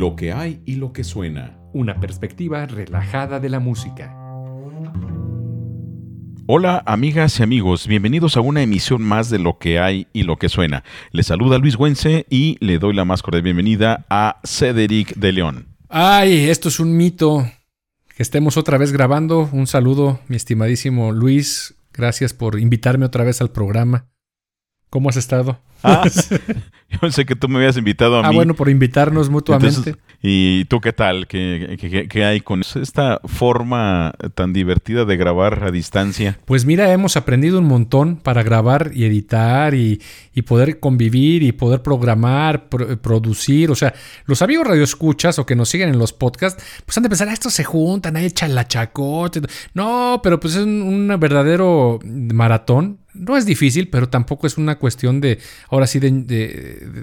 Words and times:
Lo 0.00 0.16
que 0.16 0.32
hay 0.32 0.62
y 0.64 0.76
lo 0.76 0.94
que 0.94 1.04
suena. 1.04 1.58
Una 1.74 2.00
perspectiva 2.00 2.64
relajada 2.64 3.38
de 3.38 3.50
la 3.50 3.60
música. 3.60 4.16
Hola 6.46 6.82
amigas 6.86 7.38
y 7.38 7.42
amigos, 7.42 7.86
bienvenidos 7.86 8.38
a 8.38 8.40
una 8.40 8.62
emisión 8.62 9.02
más 9.02 9.28
de 9.28 9.38
Lo 9.38 9.58
que 9.58 9.78
hay 9.78 10.06
y 10.14 10.22
lo 10.22 10.38
que 10.38 10.48
suena. 10.48 10.84
Les 11.12 11.26
saluda 11.26 11.58
Luis 11.58 11.76
Güense 11.76 12.24
y 12.30 12.56
le 12.60 12.78
doy 12.78 12.94
la 12.94 13.04
más 13.04 13.20
cordial 13.20 13.42
bienvenida 13.42 14.06
a 14.08 14.40
Cedric 14.42 15.16
de 15.16 15.32
León. 15.32 15.76
Ay, 15.90 16.48
esto 16.48 16.70
es 16.70 16.80
un 16.80 16.96
mito. 16.96 17.46
Que 18.16 18.22
estemos 18.22 18.56
otra 18.56 18.78
vez 18.78 18.92
grabando. 18.92 19.50
Un 19.52 19.66
saludo, 19.66 20.20
mi 20.28 20.36
estimadísimo 20.36 21.12
Luis. 21.12 21.74
Gracias 21.92 22.32
por 22.32 22.58
invitarme 22.58 23.04
otra 23.04 23.24
vez 23.24 23.42
al 23.42 23.50
programa. 23.50 24.08
¿Cómo 24.90 25.08
has 25.08 25.16
estado? 25.16 25.58
Ah, 25.82 26.04
yo 26.90 26.98
pensé 27.00 27.24
que 27.24 27.34
tú 27.36 27.48
me 27.48 27.56
habías 27.56 27.76
invitado 27.78 28.16
a 28.18 28.26
ah, 28.26 28.30
mí. 28.30 28.34
bueno, 28.36 28.54
por 28.54 28.68
invitarnos 28.68 29.30
mutuamente. 29.30 29.76
Entonces, 29.78 29.96
¿Y 30.22 30.66
tú 30.66 30.80
qué 30.82 30.92
tal? 30.92 31.26
¿Qué, 31.26 31.78
qué- 31.80 32.06
qué 32.06 32.24
hay 32.26 32.40
con 32.42 32.60
esta 32.60 33.20
forma 33.24 34.12
tan 34.34 34.52
divertida 34.52 35.06
de 35.06 35.16
grabar 35.16 35.64
a 35.64 35.70
distancia? 35.70 36.38
Pues 36.44 36.66
mira, 36.66 36.92
hemos 36.92 37.16
aprendido 37.16 37.58
un 37.58 37.64
montón 37.64 38.16
para 38.16 38.42
grabar 38.42 38.90
y 38.94 39.04
editar 39.06 39.72
y, 39.74 40.02
y 40.34 40.42
poder 40.42 40.78
convivir 40.80 41.42
y 41.44 41.52
poder 41.52 41.80
programar, 41.82 42.68
pro- 42.68 43.00
producir. 43.00 43.70
O 43.70 43.74
sea, 43.74 43.94
los 44.26 44.42
amigos 44.42 44.66
radioescuchas 44.66 45.38
o 45.38 45.46
que 45.46 45.56
nos 45.56 45.70
siguen 45.70 45.88
en 45.88 45.98
los 45.98 46.12
podcasts, 46.12 46.62
pues 46.84 46.94
han 46.98 47.04
de 47.04 47.08
pensar, 47.08 47.28
"Ah, 47.30 47.32
estos 47.32 47.54
se 47.54 47.64
juntan, 47.64 48.16
ahí 48.16 48.26
echan 48.26 48.54
la 48.54 48.68
chacote. 48.68 49.40
No, 49.72 50.20
pero 50.22 50.38
pues 50.40 50.56
es 50.56 50.64
un, 50.64 50.82
un 50.82 51.20
verdadero 51.20 51.98
maratón. 52.04 52.98
No 53.12 53.36
es 53.36 53.44
difícil, 53.46 53.88
pero 53.88 54.08
tampoco 54.08 54.46
es 54.46 54.56
una 54.56 54.76
cuestión 54.78 55.20
de, 55.20 55.38
ahora 55.68 55.86
sí, 55.86 55.98
de... 55.98 56.10
De, 56.10 56.36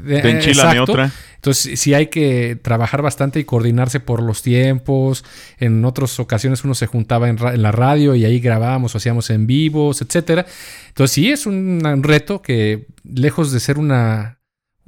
de- 0.03 0.21
De 0.21 0.39
exacto. 0.52 0.83
otra. 0.83 1.11
Entonces 1.35 1.80
sí 1.80 1.93
hay 1.93 2.07
que 2.07 2.57
trabajar 2.61 3.02
bastante 3.02 3.39
y 3.39 3.43
coordinarse 3.43 4.00
por 4.00 4.22
los 4.23 4.41
tiempos. 4.41 5.25
En 5.59 5.83
otras 5.85 6.19
ocasiones 6.19 6.63
uno 6.63 6.75
se 6.75 6.88
juntaba 6.88 7.28
en, 7.30 7.38
ra- 7.38 7.53
en 7.53 7.61
la 7.61 7.72
radio 7.72 8.16
y 8.16 8.23
ahí 8.25 8.39
grabábamos 8.39 8.95
o 8.95 8.97
hacíamos 8.97 9.30
en 9.30 9.47
vivos, 9.47 10.02
etcétera. 10.02 10.45
Entonces 10.88 11.13
sí 11.13 11.30
es 11.30 11.45
un, 11.45 11.81
un 11.85 12.03
reto 12.03 12.41
que 12.41 12.88
lejos 13.03 13.52
de 13.52 13.59
ser 13.59 13.78
una 13.78 14.39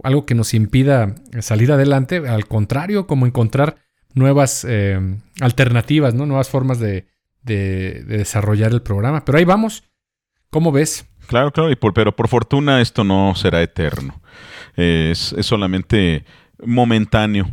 algo 0.02 0.26
que 0.26 0.34
nos 0.36 0.54
impida 0.54 1.16
salir 1.42 1.74
adelante, 1.74 2.18
al 2.26 2.48
contrario, 2.48 3.06
como 3.06 3.26
encontrar 3.26 3.76
nuevas 4.14 4.66
eh, 4.68 4.98
alternativas, 5.42 6.14
¿no? 6.14 6.26
Nuevas 6.26 6.48
formas 6.50 6.80
de, 6.80 7.08
de- 7.44 8.04
de 8.08 8.18
desarrollar 8.20 8.72
el 8.72 8.82
programa. 8.82 9.26
Pero 9.26 9.38
ahí 9.38 9.44
vamos. 9.46 9.84
¿Cómo 10.50 10.72
ves? 10.72 11.06
Claro, 11.28 11.52
claro, 11.52 11.70
y 11.72 11.76
por- 11.76 11.94
pero 11.94 12.16
por 12.16 12.28
fortuna 12.28 12.82
esto 12.82 13.04
no 13.04 13.36
será 13.36 13.62
eterno. 13.62 14.20
Es, 14.76 15.34
es 15.34 15.46
solamente 15.46 16.26
momentáneo. 16.66 17.48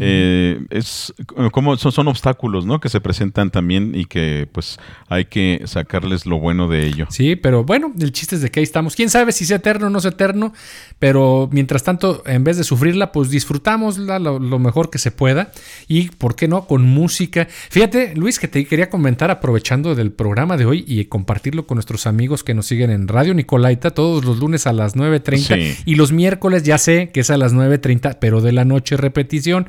Eh, 0.00 0.60
es 0.70 1.12
como 1.52 1.76
son, 1.76 1.92
son 1.92 2.08
obstáculos, 2.08 2.64
¿no? 2.66 2.80
Que 2.80 2.88
se 2.88 3.00
presentan 3.00 3.50
también 3.50 3.94
y 3.94 4.04
que 4.04 4.48
pues 4.52 4.78
hay 5.08 5.24
que 5.24 5.62
sacarles 5.64 6.26
lo 6.26 6.38
bueno 6.38 6.68
de 6.68 6.86
ello. 6.86 7.06
Sí, 7.10 7.36
pero 7.36 7.64
bueno, 7.64 7.92
el 7.98 8.12
chiste 8.12 8.36
es 8.36 8.42
de 8.42 8.50
que 8.50 8.60
ahí 8.60 8.64
estamos. 8.64 8.94
Quién 8.94 9.10
sabe 9.10 9.32
si 9.32 9.44
sea 9.44 9.56
eterno 9.56 9.88
o 9.88 9.90
no 9.90 10.00
sea 10.00 10.12
eterno, 10.12 10.52
pero 10.98 11.48
mientras 11.52 11.82
tanto, 11.82 12.22
en 12.26 12.44
vez 12.44 12.56
de 12.56 12.64
sufrirla, 12.64 13.12
pues 13.12 13.30
disfrutámosla 13.30 14.18
lo, 14.18 14.38
lo 14.38 14.58
mejor 14.58 14.90
que 14.90 14.98
se 14.98 15.10
pueda. 15.10 15.52
Y, 15.88 16.10
¿por 16.10 16.36
qué 16.36 16.48
no? 16.48 16.66
Con 16.66 16.82
música. 16.82 17.48
Fíjate, 17.70 18.14
Luis, 18.14 18.38
que 18.38 18.48
te 18.48 18.64
quería 18.66 18.90
comentar 18.90 19.30
aprovechando 19.30 19.94
del 19.94 20.12
programa 20.12 20.56
de 20.56 20.66
hoy 20.66 20.84
y 20.86 21.04
compartirlo 21.06 21.66
con 21.66 21.76
nuestros 21.76 22.06
amigos 22.06 22.44
que 22.44 22.54
nos 22.54 22.66
siguen 22.66 22.90
en 22.90 23.08
Radio 23.08 23.34
Nicolaita 23.34 23.90
todos 23.90 24.24
los 24.24 24.38
lunes 24.38 24.66
a 24.66 24.72
las 24.72 24.96
9.30 24.96 25.38
Sí. 25.38 25.76
y 25.86 25.94
los 25.94 26.12
miércoles 26.12 26.62
ya 26.62 26.78
sé 26.78 27.10
que 27.12 27.20
es 27.20 27.30
a 27.30 27.36
las 27.36 27.52
9.30, 27.54 28.18
pero 28.20 28.40
de 28.40 28.52
la 28.52 28.64
noche 28.64 28.96
repetición. 28.96 29.68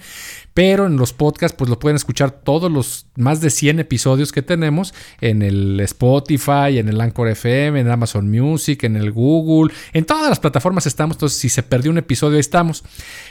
Pero 0.53 0.85
en 0.85 0.97
los 0.97 1.13
podcasts, 1.13 1.55
pues 1.57 1.69
lo 1.69 1.79
pueden 1.79 1.95
escuchar 1.95 2.31
todos 2.31 2.71
los 2.71 3.07
más 3.15 3.41
de 3.41 3.49
100 3.49 3.79
episodios 3.79 4.31
que 4.31 4.41
tenemos 4.41 4.93
en 5.21 5.41
el 5.41 5.79
Spotify, 5.81 6.77
en 6.77 6.89
el 6.89 6.99
Anchor 6.99 7.29
FM, 7.29 7.79
en 7.79 7.89
Amazon 7.89 8.29
Music, 8.29 8.83
en 8.83 8.95
el 8.95 9.11
Google, 9.11 9.73
en 9.93 10.05
todas 10.05 10.29
las 10.29 10.39
plataformas 10.39 10.85
estamos. 10.85 11.15
Entonces, 11.15 11.39
si 11.39 11.49
se 11.49 11.63
perdió 11.63 11.91
un 11.91 11.97
episodio, 11.97 12.35
ahí 12.35 12.41
estamos. 12.41 12.83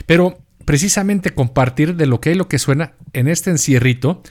Pero 0.05 0.39
precisamente 0.65 1.31
compartir 1.31 1.95
de 1.95 2.05
lo 2.05 2.21
que 2.21 2.29
hay, 2.29 2.35
lo 2.35 2.47
que 2.47 2.59
suena 2.59 2.93
en 3.13 3.27
este 3.27 3.49
encierrito, 3.49 4.21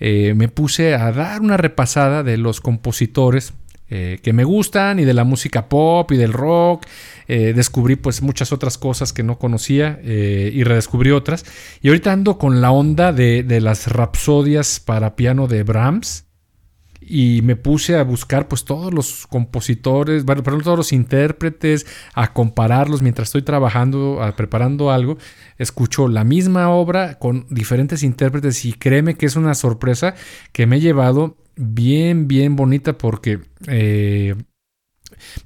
eh, 0.00 0.34
me 0.36 0.48
puse 0.48 0.94
a 0.94 1.10
dar 1.12 1.40
una 1.40 1.56
repasada 1.56 2.22
de 2.22 2.36
los 2.36 2.60
compositores 2.60 3.52
eh, 3.90 4.18
que 4.22 4.32
me 4.32 4.44
gustan 4.44 4.98
y 4.98 5.04
de 5.04 5.14
la 5.14 5.24
música 5.24 5.68
pop 5.68 6.10
y 6.12 6.16
del 6.16 6.32
rock. 6.32 6.86
Eh, 7.26 7.52
descubrí 7.54 7.96
pues 7.96 8.22
muchas 8.22 8.52
otras 8.52 8.78
cosas 8.78 9.12
que 9.12 9.22
no 9.22 9.38
conocía 9.38 9.98
eh, 10.02 10.50
y 10.54 10.64
redescubrí 10.64 11.10
otras. 11.10 11.44
Y 11.82 11.88
ahorita 11.88 12.12
ando 12.12 12.38
con 12.38 12.60
la 12.60 12.70
onda 12.70 13.12
de, 13.12 13.42
de 13.42 13.60
las 13.60 13.86
rapsodias 13.88 14.80
para 14.80 15.16
piano 15.16 15.46
de 15.46 15.62
Brahms. 15.62 16.24
Y 17.00 17.40
me 17.42 17.56
puse 17.56 17.96
a 17.96 18.02
buscar 18.02 18.48
pues 18.48 18.64
todos 18.66 18.92
los 18.92 19.26
compositores, 19.28 20.26
bueno, 20.26 20.42
perdón, 20.42 20.62
todos 20.62 20.76
los 20.76 20.92
intérpretes, 20.92 21.86
a 22.12 22.34
compararlos 22.34 23.00
mientras 23.00 23.28
estoy 23.28 23.40
trabajando, 23.42 24.22
a- 24.22 24.36
preparando 24.36 24.90
algo. 24.90 25.16
Escucho 25.56 26.08
la 26.08 26.24
misma 26.24 26.68
obra 26.68 27.18
con 27.18 27.46
diferentes 27.48 28.02
intérpretes 28.02 28.62
y 28.66 28.74
créeme 28.74 29.14
que 29.14 29.24
es 29.24 29.36
una 29.36 29.54
sorpresa 29.54 30.16
que 30.52 30.66
me 30.66 30.76
he 30.76 30.80
llevado 30.80 31.38
bien, 31.58 32.28
bien 32.28 32.56
bonita 32.56 32.96
porque 32.98 33.40
eh, 33.66 34.34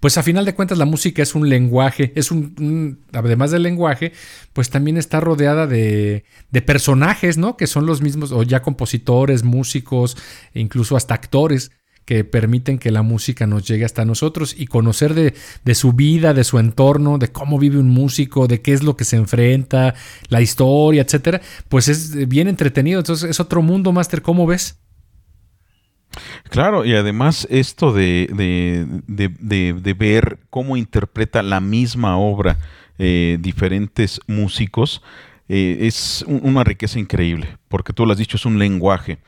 pues 0.01 0.19
a 0.19 0.23
final 0.23 0.45
de 0.45 0.55
cuentas 0.55 0.79
la 0.79 0.85
música 0.85 1.23
es 1.23 1.35
un 1.35 1.49
lenguaje, 1.49 2.13
es 2.17 2.31
un, 2.31 2.55
un- 2.59 3.05
además 3.13 3.51
del 3.51 3.63
lenguaje, 3.63 4.13
pues 4.53 4.71
también 4.71 4.97
está 4.97 5.21
rodeada 5.21 5.67
de, 5.67 6.25
de 6.51 6.63
personajes, 6.63 7.39
¿no? 7.39 7.57
Que 7.57 7.67
son 7.67 7.87
los 7.87 8.03
mismos, 8.03 8.33
o 8.33 8.43
ya 8.43 8.63
compositores, 8.63 9.45
músicos, 9.45 10.17
incluso 10.55 10.97
hasta 10.97 11.15
actores 11.15 11.71
que 12.05 12.25
permiten 12.25 12.79
que 12.81 12.91
la 12.91 13.03
música 13.03 13.47
nos 13.47 13.67
llegue 13.69 13.85
hasta 13.85 14.05
nosotros 14.05 14.57
y 14.59 14.67
conocer 14.67 15.15
de, 15.15 15.35
de 15.65 15.75
su 15.77 15.93
vida, 15.93 16.35
de 16.35 16.43
su 16.43 16.59
entorno, 16.59 17.19
de 17.19 17.29
cómo 17.31 17.59
vive 17.61 17.79
un 17.79 17.91
músico, 17.91 18.49
de 18.49 18.61
qué 18.61 18.73
es 18.73 18.83
lo 18.83 18.97
que 18.97 19.05
se 19.05 19.17
enfrenta, 19.17 19.95
la 20.29 20.41
historia, 20.41 21.03
etcétera, 21.03 21.41
pues 21.69 21.87
es 21.87 22.29
bien 22.29 22.49
entretenido. 22.49 22.99
Entonces 22.99 23.31
es 23.31 23.39
otro 23.39 23.63
mundo, 23.63 23.93
Master, 23.93 24.21
¿cómo 24.21 24.47
ves? 24.47 24.82
Claro, 26.51 26.85
y 26.85 26.95
además 26.95 27.47
esto 27.51 27.93
de, 27.93 28.29
de- 28.35 28.87
de- 29.07 29.73
de- 29.73 29.95
ver 29.95 30.39
cómo 30.51 30.77
interpreta 30.77 31.43
la 31.43 31.61
misma 31.61 32.17
obra 32.19 32.59
eh, 32.99 33.39
diferentes 33.41 34.21
músicos 34.27 35.03
eh, 35.49 35.79
es 35.81 36.25
un- 36.27 36.41
una 36.45 36.65
riqueza 36.65 36.99
increíble, 36.99 37.57
porque 37.69 37.93
tú 37.93 38.05
lo 38.07 38.13
has 38.13 38.19
dicho, 38.19 38.37
es 38.37 38.45
un 38.47 38.59
lenguaje. 38.59 39.19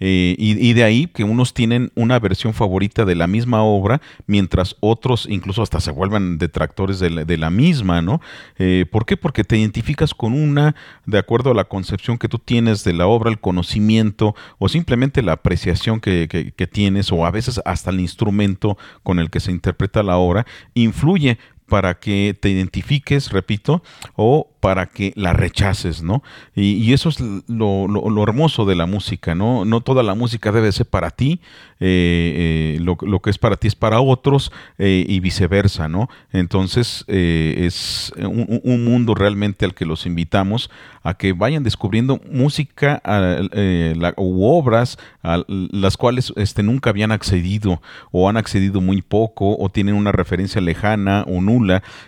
Eh, 0.00 0.34
y, 0.38 0.72
de 0.72 0.82
ahí 0.82 1.06
que 1.06 1.22
unos 1.22 1.54
tienen 1.54 1.92
una 1.94 2.18
versión 2.18 2.52
favorita 2.52 3.04
de 3.04 3.14
la 3.14 3.26
misma 3.26 3.62
obra, 3.62 4.00
mientras 4.26 4.76
otros 4.80 5.26
incluso 5.30 5.62
hasta 5.62 5.80
se 5.80 5.92
vuelven 5.92 6.36
detractores 6.36 6.98
de 6.98 7.38
la, 7.38 7.50
misma, 7.50 8.02
¿no? 8.02 8.20
Eh, 8.58 8.86
¿Por 8.90 9.06
qué? 9.06 9.16
Porque 9.16 9.44
te 9.44 9.56
identificas 9.56 10.12
con 10.12 10.32
una 10.32 10.74
de 11.06 11.18
acuerdo 11.18 11.52
a 11.52 11.54
la 11.54 11.64
concepción 11.64 12.18
que 12.18 12.28
tú 12.28 12.38
tienes 12.38 12.82
de 12.82 12.92
la 12.92 13.06
obra, 13.06 13.30
el 13.30 13.38
conocimiento 13.38 14.34
o 14.58 14.68
simplemente 14.68 15.22
la 15.22 15.32
apreciación 15.32 16.00
que 16.00 16.68
tienes 16.72 17.12
o 17.12 17.24
a 17.24 17.30
veces 17.30 17.60
hasta 17.64 17.90
el 17.90 18.00
instrumento 18.00 18.76
con 19.02 19.18
el 19.20 19.30
que 19.30 19.40
se 19.40 19.52
interpreta 19.52 20.02
la 20.02 20.16
obra, 20.16 20.44
influye 20.74 21.38
para 21.74 21.94
que 21.98 22.36
te 22.40 22.50
identifiques, 22.50 23.32
repito, 23.32 23.82
o 24.14 24.48
para 24.60 24.86
que 24.86 25.12
la 25.16 25.32
rechaces, 25.32 26.04
¿no? 26.04 26.22
Y, 26.54 26.92
eso 26.92 27.08
es 27.08 27.18
lo, 27.48 27.88
lo- 27.88 28.22
hermoso 28.22 28.64
de 28.64 28.76
la 28.76 28.86
música, 28.86 29.34
¿no? 29.34 29.64
No 29.64 29.80
toda 29.80 30.04
la 30.04 30.14
música 30.14 30.52
debe 30.52 30.70
ser 30.70 30.86
para 30.86 31.10
ti, 31.10 31.40
eh, 31.80 32.76
eh, 32.76 32.78
lo, 32.80 32.96
lo 33.02 33.18
que 33.20 33.30
es 33.30 33.38
para 33.38 33.56
ti 33.56 33.66
es 33.66 33.74
para 33.74 34.00
otros 34.00 34.52
eh, 34.78 35.04
y 35.06 35.18
viceversa, 35.18 35.88
¿no? 35.88 36.08
Entonces 36.32 37.04
es 37.08 38.12
un, 38.18 38.60
un 38.62 38.84
mundo 38.84 39.14
realmente 39.16 39.64
al 39.64 39.74
que 39.74 39.84
los 39.84 40.06
invitamos 40.06 40.70
a 41.02 41.14
que 41.14 41.32
vayan 41.34 41.64
descubriendo 41.64 42.20
música 42.30 43.02
la- 43.04 44.14
u 44.16 44.44
obras 44.46 44.96
a 45.22 45.42
las 45.48 45.96
cuales 45.96 46.32
este, 46.36 46.62
nunca 46.62 46.90
habían 46.90 47.10
accedido 47.12 47.82
o 48.12 48.28
han 48.28 48.36
accedido 48.36 48.80
muy 48.80 49.02
poco 49.02 49.56
o 49.58 49.68
tienen 49.68 49.94
una 49.96 50.12
referencia 50.12 50.60
lejana 50.60 51.24
o 51.26 51.40
nula, 51.42 51.63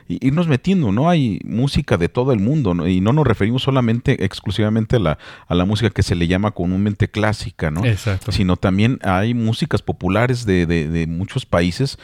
y 0.08 0.24
irnos 0.26 0.48
metiendo, 0.48 0.92
¿no? 0.92 1.08
Hay 1.10 1.40
música 1.44 1.96
de 1.96 2.08
todo 2.08 2.32
el 2.32 2.38
mundo 2.40 2.74
¿no? 2.74 2.86
y 2.88 3.00
no 3.00 3.12
nos 3.12 3.26
referimos 3.26 3.62
solamente 3.62 4.24
exclusivamente 4.24 4.96
a 4.96 4.98
la, 5.00 5.18
a 5.48 5.54
la 5.54 5.64
música 5.64 5.90
que 5.90 6.02
se 6.02 6.14
le 6.14 6.26
llama 6.28 6.50
comúnmente 6.52 7.08
clásica, 7.08 7.70
¿no? 7.70 7.84
Exacto. 7.84 8.32
Sino 8.32 8.56
también 8.56 8.98
hay 9.02 9.34
músicas 9.34 9.82
populares 9.82 10.44
de, 10.46 10.66
de- 10.66 10.88
de 10.88 11.06
muchos 11.06 11.46
países 11.46 11.98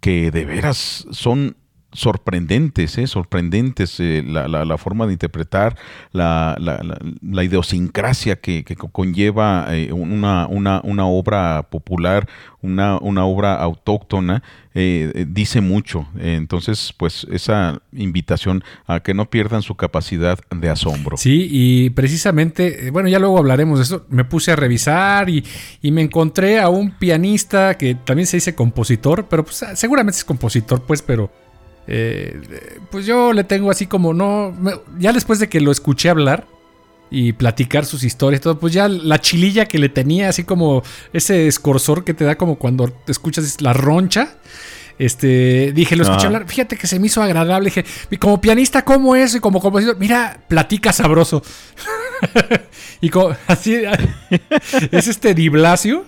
que 0.00 0.30
de 0.30 0.44
veras 0.44 1.06
son 1.10 1.56
sorprendentes, 1.96 2.98
¿eh? 2.98 3.06
sorprendentes 3.06 3.98
eh, 3.98 4.22
la, 4.24 4.78
forma 4.78 5.06
de 5.06 5.12
interpretar, 5.12 5.76
la, 6.12 6.56
idiosincrasia 7.42 8.36
que, 8.36 8.64
conlleva 8.92 9.66
eh, 9.70 9.92
una, 9.92 10.46
una, 10.46 11.06
obra 11.06 11.68
popular, 11.70 12.28
una, 12.62 12.98
una 12.98 13.24
obra 13.24 13.54
autóctona, 13.54 14.42
dice 14.74 15.62
mucho. 15.62 16.06
entonces, 16.18 16.92
pues 16.98 17.26
esa 17.30 17.80
invitación 17.92 18.62
a 18.86 19.00
que 19.00 19.14
no 19.14 19.30
pierdan 19.30 19.62
su 19.62 19.74
capacidad 19.74 20.38
de 20.54 20.68
asombro. 20.68 21.16
Sí, 21.16 21.48
y 21.50 21.90
precisamente, 21.90 22.90
bueno, 22.90 23.08
ya 23.08 23.18
luego 23.18 23.38
hablaremos 23.38 23.78
de 23.78 23.84
eso, 23.84 24.06
me 24.10 24.26
puse 24.26 24.52
a 24.52 24.56
revisar 24.56 25.30
y, 25.30 25.42
y 25.80 25.92
me 25.92 26.02
encontré 26.02 26.60
a 26.60 26.68
un 26.68 26.90
pianista 26.90 27.78
que 27.78 27.94
también 27.94 28.26
se 28.26 28.36
dice 28.36 28.54
compositor, 28.54 29.28
pero 29.30 29.44
pues 29.44 29.64
seguramente 29.74 30.18
es 30.18 30.24
compositor, 30.24 30.82
pues, 30.82 31.00
pero 31.00 31.30
eh, 31.86 32.78
pues 32.90 33.06
yo 33.06 33.32
le 33.32 33.44
tengo 33.44 33.70
así 33.70 33.86
como 33.86 34.12
no. 34.12 34.54
ya 34.98 35.12
después 35.12 35.38
de 35.38 35.48
que 35.48 35.60
lo 35.60 35.70
escuché 35.70 36.08
hablar 36.08 36.46
y 37.10 37.32
platicar 37.32 37.84
sus 37.84 38.02
historias 38.02 38.40
y 38.40 38.42
todo, 38.42 38.58
pues 38.58 38.72
ya 38.72 38.88
la 38.88 39.20
chililla 39.20 39.66
que 39.66 39.78
le 39.78 39.88
tenía, 39.88 40.28
así 40.28 40.44
como 40.44 40.82
ese 41.12 41.46
escorzor 41.46 42.04
que 42.04 42.14
te 42.14 42.24
da 42.24 42.36
como 42.36 42.56
cuando 42.56 42.88
te 42.88 43.12
escuchas 43.12 43.60
la 43.60 43.72
roncha. 43.72 44.36
Este, 44.98 45.72
dije, 45.74 45.94
lo 45.94 46.04
escuché 46.04 46.26
hablar, 46.26 46.48
fíjate 46.48 46.76
que 46.76 46.86
se 46.86 46.98
me 46.98 47.06
hizo 47.06 47.22
agradable. 47.22 47.70
Dije, 47.70 47.84
como 48.18 48.40
pianista, 48.40 48.82
¿cómo 48.82 49.14
es? 49.14 49.34
Y 49.34 49.40
como 49.40 49.60
compositor, 49.60 49.96
mira, 49.98 50.40
platica 50.48 50.92
sabroso. 50.92 51.42
y 53.00 53.10
como, 53.10 53.36
así, 53.46 53.76
es 54.90 55.06
este 55.06 55.34
Diblasio 55.34 56.06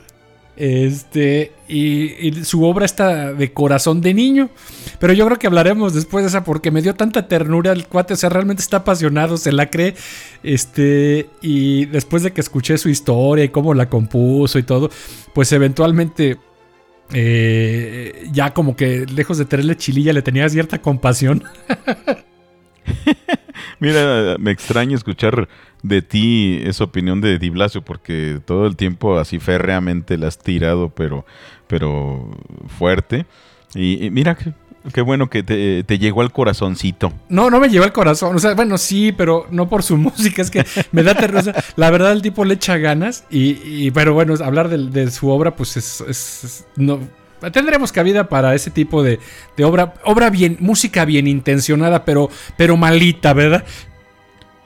este, 0.58 1.52
y, 1.68 2.32
su 2.42 2.64
obra 2.64 2.84
está 2.84 3.32
de 3.32 3.52
corazón 3.52 4.00
de 4.00 4.12
niño. 4.12 4.50
Pero 4.98 5.12
yo 5.12 5.24
creo 5.26 5.38
que 5.38 5.46
hablaremos 5.46 5.94
después 5.94 6.24
de 6.24 6.30
esa 6.30 6.42
porque 6.42 6.72
me 6.72 6.82
dio 6.82 6.96
tanta 6.96 7.28
ternura 7.28 7.70
el 7.70 7.86
cuate. 7.86 8.14
O 8.14 8.16
sea, 8.16 8.28
realmente 8.28 8.62
está 8.62 8.78
apasionado, 8.78 9.36
se 9.36 9.52
la 9.52 9.70
cree. 9.70 9.94
Este, 10.42 11.30
y 11.42 11.86
después 11.86 12.24
de 12.24 12.32
que 12.32 12.40
escuché 12.40 12.76
su 12.76 12.88
historia 12.88 13.44
y 13.44 13.50
cómo 13.50 13.72
la 13.72 13.88
compuso 13.88 14.58
y 14.58 14.64
todo, 14.64 14.90
pues 15.32 15.52
eventualmente. 15.52 16.38
Eh, 17.14 18.28
ya 18.32 18.52
como 18.52 18.76
que 18.76 19.06
lejos 19.06 19.38
de 19.38 19.46
tenerle 19.46 19.78
chililla 19.78 20.12
le 20.12 20.22
tenía 20.22 20.48
cierta 20.48 20.82
compasión. 20.82 21.44
Mira, 23.80 24.36
me 24.38 24.50
extraña 24.50 24.94
escuchar 24.96 25.48
de 25.82 26.02
ti 26.02 26.60
esa 26.64 26.84
opinión 26.84 27.20
de 27.20 27.38
Di 27.38 27.50
Blasio, 27.50 27.82
porque 27.82 28.40
todo 28.44 28.66
el 28.66 28.76
tiempo 28.76 29.18
así 29.18 29.38
férreamente 29.38 30.16
la 30.18 30.28
has 30.28 30.38
tirado, 30.38 30.90
pero, 30.90 31.24
pero 31.66 32.30
fuerte. 32.78 33.26
Y, 33.74 34.10
mira, 34.10 34.36
qué, 34.92 35.00
bueno 35.00 35.28
que 35.28 35.42
te, 35.42 35.98
llegó 35.98 36.22
al 36.22 36.32
corazoncito. 36.32 37.12
No, 37.28 37.50
no 37.50 37.60
me 37.60 37.68
llegó 37.68 37.84
al 37.84 37.92
corazón. 37.92 38.34
O 38.34 38.38
sea, 38.38 38.54
bueno, 38.54 38.78
sí, 38.78 39.12
pero 39.12 39.46
no 39.50 39.68
por 39.68 39.82
su 39.82 39.96
música. 39.98 40.42
Es 40.42 40.50
que 40.50 40.64
me 40.92 41.02
da 41.02 41.14
terror. 41.14 41.44
la 41.76 41.90
verdad, 41.90 42.12
el 42.12 42.22
tipo 42.22 42.44
le 42.44 42.54
echa 42.54 42.78
ganas. 42.78 43.24
Y, 43.30 43.90
pero 43.92 44.14
bueno, 44.14 44.34
hablar 44.42 44.68
de, 44.68 45.10
su 45.10 45.28
obra, 45.28 45.54
pues 45.54 45.76
es, 45.76 46.66
no, 46.76 47.00
tendremos 47.52 47.92
cabida 47.92 48.28
para 48.28 48.54
ese 48.54 48.70
tipo 48.70 49.02
de, 49.02 49.18
obra, 49.62 49.94
obra 50.04 50.30
bien, 50.30 50.56
música 50.60 51.04
bien 51.04 51.26
intencionada, 51.26 52.04
pero, 52.04 52.30
pero 52.56 52.76
malita, 52.76 53.32
¿verdad? 53.32 53.64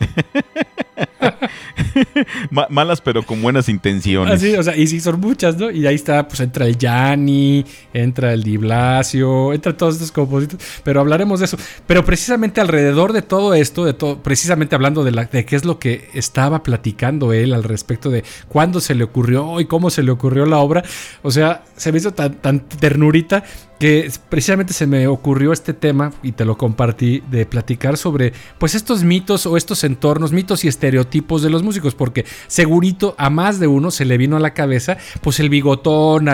Malas 2.50 3.00
pero 3.00 3.22
con 3.22 3.40
buenas 3.42 3.68
intenciones. 3.68 4.34
Así, 4.34 4.54
o 4.54 4.62
sea, 4.62 4.76
y 4.76 4.86
sí 4.86 5.00
son 5.00 5.20
muchas, 5.20 5.56
¿no? 5.56 5.70
Y 5.70 5.86
ahí 5.86 5.94
está, 5.94 6.26
pues 6.28 6.40
entra 6.40 6.66
el 6.66 6.76
Yanni, 6.76 7.64
entra 7.92 8.32
el 8.32 8.42
Di 8.42 8.56
Blasio, 8.56 9.52
entra 9.52 9.76
todos 9.76 9.94
estos 9.94 10.12
compositores, 10.12 10.64
pero 10.84 11.00
hablaremos 11.00 11.40
de 11.40 11.46
eso. 11.46 11.56
Pero 11.86 12.04
precisamente 12.04 12.60
alrededor 12.60 13.12
de 13.12 13.22
todo 13.22 13.54
esto, 13.54 13.84
de 13.84 13.94
todo, 13.94 14.22
precisamente 14.22 14.74
hablando 14.74 15.04
de, 15.04 15.12
la, 15.12 15.24
de 15.24 15.44
qué 15.44 15.56
es 15.56 15.64
lo 15.64 15.78
que 15.78 16.08
estaba 16.14 16.62
platicando 16.62 17.32
él 17.32 17.54
al 17.54 17.64
respecto 17.64 18.10
de 18.10 18.24
cuándo 18.48 18.80
se 18.80 18.94
le 18.94 19.04
ocurrió 19.04 19.60
y 19.60 19.66
cómo 19.66 19.90
se 19.90 20.02
le 20.02 20.10
ocurrió 20.10 20.46
la 20.46 20.58
obra, 20.58 20.82
o 21.22 21.30
sea, 21.30 21.64
se 21.76 21.92
me 21.92 21.98
hizo 21.98 22.12
tan, 22.12 22.34
tan 22.34 22.60
ternurita 22.60 23.44
que 23.82 24.08
precisamente 24.28 24.72
se 24.72 24.86
me 24.86 25.08
ocurrió 25.08 25.52
este 25.52 25.74
tema 25.74 26.12
y 26.22 26.30
te 26.30 26.44
lo 26.44 26.56
compartí 26.56 27.20
de 27.32 27.46
platicar 27.46 27.96
sobre 27.96 28.32
pues 28.58 28.76
estos 28.76 29.02
mitos 29.02 29.44
o 29.44 29.56
estos 29.56 29.82
entornos, 29.82 30.30
mitos 30.30 30.64
y 30.64 30.68
estereotipos 30.82 31.42
de 31.42 31.50
los 31.50 31.62
músicos, 31.62 31.94
porque 31.94 32.24
segurito 32.48 33.14
a 33.18 33.30
más 33.30 33.60
de 33.60 33.68
uno 33.68 33.90
se 33.90 34.04
le 34.04 34.18
vino 34.18 34.36
a 34.36 34.40
la 34.40 34.54
cabeza 34.54 34.98
pues 35.20 35.38
el 35.38 35.48
bigotón, 35.48 36.28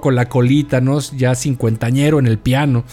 con 0.00 0.14
la 0.14 0.28
colita, 0.28 0.80
¿no? 0.80 1.00
Ya 1.16 1.34
cincuentañero 1.34 2.18
en 2.18 2.26
el 2.26 2.38
piano. 2.38 2.84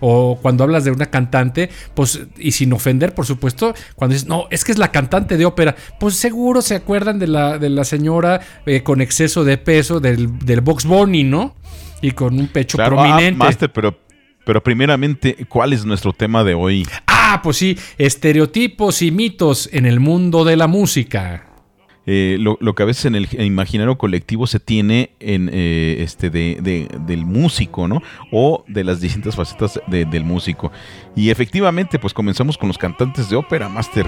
O 0.00 0.38
cuando 0.40 0.64
hablas 0.64 0.84
de 0.84 0.90
una 0.90 1.06
cantante, 1.06 1.70
pues, 1.94 2.26
y 2.36 2.52
sin 2.52 2.72
ofender, 2.72 3.14
por 3.14 3.24
supuesto, 3.26 3.74
cuando 3.94 4.14
dices, 4.14 4.28
no, 4.28 4.46
es 4.50 4.64
que 4.64 4.72
es 4.72 4.78
la 4.78 4.90
cantante 4.90 5.36
de 5.36 5.46
ópera, 5.46 5.76
pues 5.98 6.16
seguro 6.16 6.60
se 6.62 6.74
acuerdan 6.74 7.18
de 7.18 7.26
la, 7.26 7.58
de 7.58 7.70
la 7.70 7.84
señora 7.84 8.40
eh, 8.66 8.82
con 8.82 9.00
exceso 9.00 9.44
de 9.44 9.56
peso 9.56 10.00
del, 10.00 10.38
del 10.40 10.60
Box 10.60 10.84
Bunny, 10.84 11.24
¿no? 11.24 11.54
y 12.04 12.10
con 12.10 12.38
un 12.38 12.48
pecho 12.48 12.76
ah, 12.82 12.86
prominente. 12.86 13.32
Master, 13.32 13.72
pero, 13.72 13.98
pero 14.44 14.62
primeramente, 14.62 15.46
¿cuál 15.48 15.72
es 15.72 15.86
nuestro 15.86 16.12
tema 16.12 16.44
de 16.44 16.52
hoy? 16.52 16.86
Ah, 17.26 17.40
pues 17.42 17.56
sí, 17.56 17.78
estereotipos 17.96 19.00
y 19.00 19.10
mitos 19.10 19.70
en 19.72 19.86
el 19.86 19.98
mundo 19.98 20.44
de 20.44 20.58
la 20.58 20.66
música. 20.66 21.46
Eh, 22.04 22.36
lo, 22.38 22.74
que 22.74 22.82
a 22.82 22.86
veces 22.86 23.06
en 23.06 23.14
el 23.14 23.26
imaginario 23.40 23.96
colectivo 23.96 24.46
se 24.46 24.60
tiene 24.60 25.12
en 25.20 25.48
eh, 25.50 25.96
este 26.00 26.28
de, 26.28 26.86
del 27.06 27.24
músico, 27.24 27.88
¿no? 27.88 28.02
O 28.30 28.62
de 28.68 28.84
las 28.84 29.00
distintas 29.00 29.36
facetas 29.36 29.80
del 29.86 30.24
músico. 30.24 30.70
Y 31.16 31.30
efectivamente, 31.30 31.98
pues 31.98 32.12
comenzamos 32.12 32.58
con 32.58 32.68
los 32.68 32.76
cantantes 32.76 33.30
de 33.30 33.36
ópera, 33.36 33.70
Master. 33.70 34.06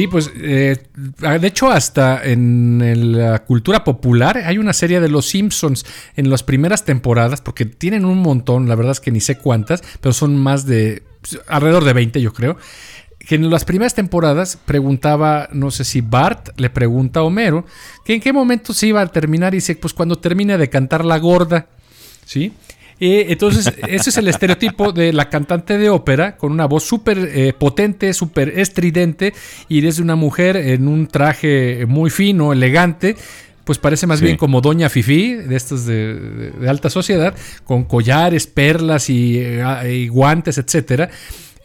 Sí, 0.00 0.06
pues 0.06 0.30
eh, 0.34 0.78
de 0.94 1.46
hecho 1.46 1.70
hasta 1.70 2.24
en 2.24 3.12
la 3.18 3.40
cultura 3.40 3.84
popular 3.84 4.38
hay 4.38 4.56
una 4.56 4.72
serie 4.72 4.98
de 4.98 5.10
Los 5.10 5.28
Simpsons 5.28 5.84
en 6.16 6.30
las 6.30 6.42
primeras 6.42 6.86
temporadas, 6.86 7.42
porque 7.42 7.66
tienen 7.66 8.06
un 8.06 8.16
montón, 8.16 8.66
la 8.66 8.76
verdad 8.76 8.92
es 8.92 9.00
que 9.00 9.10
ni 9.10 9.20
sé 9.20 9.36
cuántas, 9.36 9.82
pero 10.00 10.14
son 10.14 10.38
más 10.38 10.64
de 10.64 11.02
alrededor 11.48 11.84
de 11.84 11.92
20 11.92 12.18
yo 12.22 12.32
creo, 12.32 12.56
que 13.18 13.34
en 13.34 13.50
las 13.50 13.66
primeras 13.66 13.94
temporadas 13.94 14.56
preguntaba, 14.64 15.50
no 15.52 15.70
sé 15.70 15.84
si 15.84 16.00
Bart 16.00 16.58
le 16.58 16.70
pregunta 16.70 17.20
a 17.20 17.24
Homero, 17.24 17.66
que 18.02 18.14
en 18.14 18.22
qué 18.22 18.32
momento 18.32 18.72
se 18.72 18.86
iba 18.86 19.02
a 19.02 19.06
terminar 19.08 19.52
y 19.52 19.58
dice, 19.58 19.76
pues 19.76 19.92
cuando 19.92 20.16
termine 20.16 20.56
de 20.56 20.70
cantar 20.70 21.04
la 21.04 21.18
gorda, 21.18 21.66
¿sí? 22.24 22.54
Entonces, 23.00 23.72
ese 23.88 24.10
es 24.10 24.16
el 24.18 24.28
estereotipo 24.28 24.92
de 24.92 25.12
la 25.12 25.30
cantante 25.30 25.78
de 25.78 25.88
ópera 25.88 26.36
con 26.36 26.52
una 26.52 26.66
voz 26.66 26.84
súper 26.84 27.18
eh, 27.18 27.54
potente, 27.54 28.12
súper 28.12 28.58
estridente 28.58 29.32
y 29.68 29.86
es 29.86 29.98
una 29.98 30.16
mujer 30.16 30.56
en 30.56 30.86
un 30.86 31.06
traje 31.06 31.86
muy 31.86 32.10
fino, 32.10 32.52
elegante. 32.52 33.16
Pues 33.64 33.78
parece 33.78 34.06
más 34.06 34.20
bien 34.20 34.36
como 34.36 34.60
Doña 34.60 34.88
Fifi, 34.88 35.34
de 35.34 35.54
estos 35.54 35.86
de, 35.86 36.52
alta 36.66 36.90
sociedad, 36.90 37.34
con 37.64 37.84
collares, 37.84 38.46
perlas 38.46 39.08
y, 39.08 39.38
eh, 39.38 39.62
y 39.92 40.08
guantes, 40.08 40.58
etcétera 40.58 41.08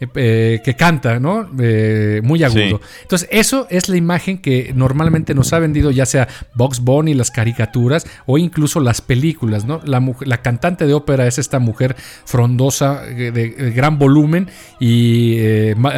eh, 0.00 0.60
que 0.64 0.74
canta, 0.74 1.18
¿no? 1.18 1.48
Eh, 1.58 2.20
muy 2.22 2.42
agudo. 2.42 2.80
Entonces, 3.02 3.28
eso 3.30 3.66
es 3.70 3.88
la 3.88 3.96
imagen 3.96 4.38
que 4.38 4.72
normalmente 4.74 5.34
nos 5.34 5.52
ha 5.52 5.58
vendido 5.58 5.90
ya 5.90 6.06
sea 6.06 6.28
Box 6.54 6.80
Bunny, 6.80 7.14
las 7.14 7.30
caricaturas 7.30 8.06
o 8.26 8.38
incluso 8.38 8.80
las 8.80 9.00
películas, 9.00 9.64
¿no? 9.64 9.80
La, 9.84 10.02
la 10.20 10.42
cantante 10.42 10.86
de 10.86 10.94
ópera 10.94 11.26
es 11.26 11.38
esta 11.38 11.58
mujer 11.58 11.96
frondosa, 12.24 13.02
eh, 13.06 13.30
de, 13.30 13.48
gran 13.70 13.98
volumen 13.98 14.48
y 14.80 15.38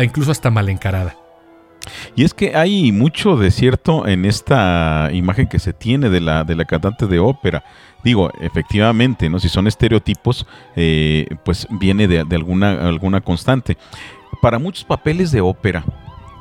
incluso 0.02 0.31
hasta 0.31 0.50
mal 0.50 0.69
encarada. 0.69 1.28
Y 2.17 2.25
es 2.25 2.35
que 2.35 2.57
hay 2.57 2.93
mucho 2.93 3.37
de 3.37 3.51
cierto 3.51 4.07
en 4.07 4.25
esta 4.25 5.11
imagen 5.13 5.47
que 5.47 5.59
se 5.59 5.73
tiene 5.73 6.11
de 6.11 6.21
la, 6.21 6.45
de 6.45 6.55
la 6.55 6.65
cantante 6.65 7.07
de 7.07 7.19
ópera. 7.19 7.65
Digo, 8.05 8.31
efectivamente, 8.41 9.29
¿no? 9.29 9.41
Si 9.41 9.49
son 9.49 9.67
estereotipos, 9.67 10.47
eh, 10.77 11.27
pues 11.45 11.67
viene 11.71 12.07
de, 12.07 12.21
alguna, 12.35 12.89
alguna 12.89 13.21
constante. 13.21 13.77
para 14.41 14.59
muchos 14.59 14.85
papeles 14.85 15.33
de 15.33 15.41
ópera, 15.41 15.85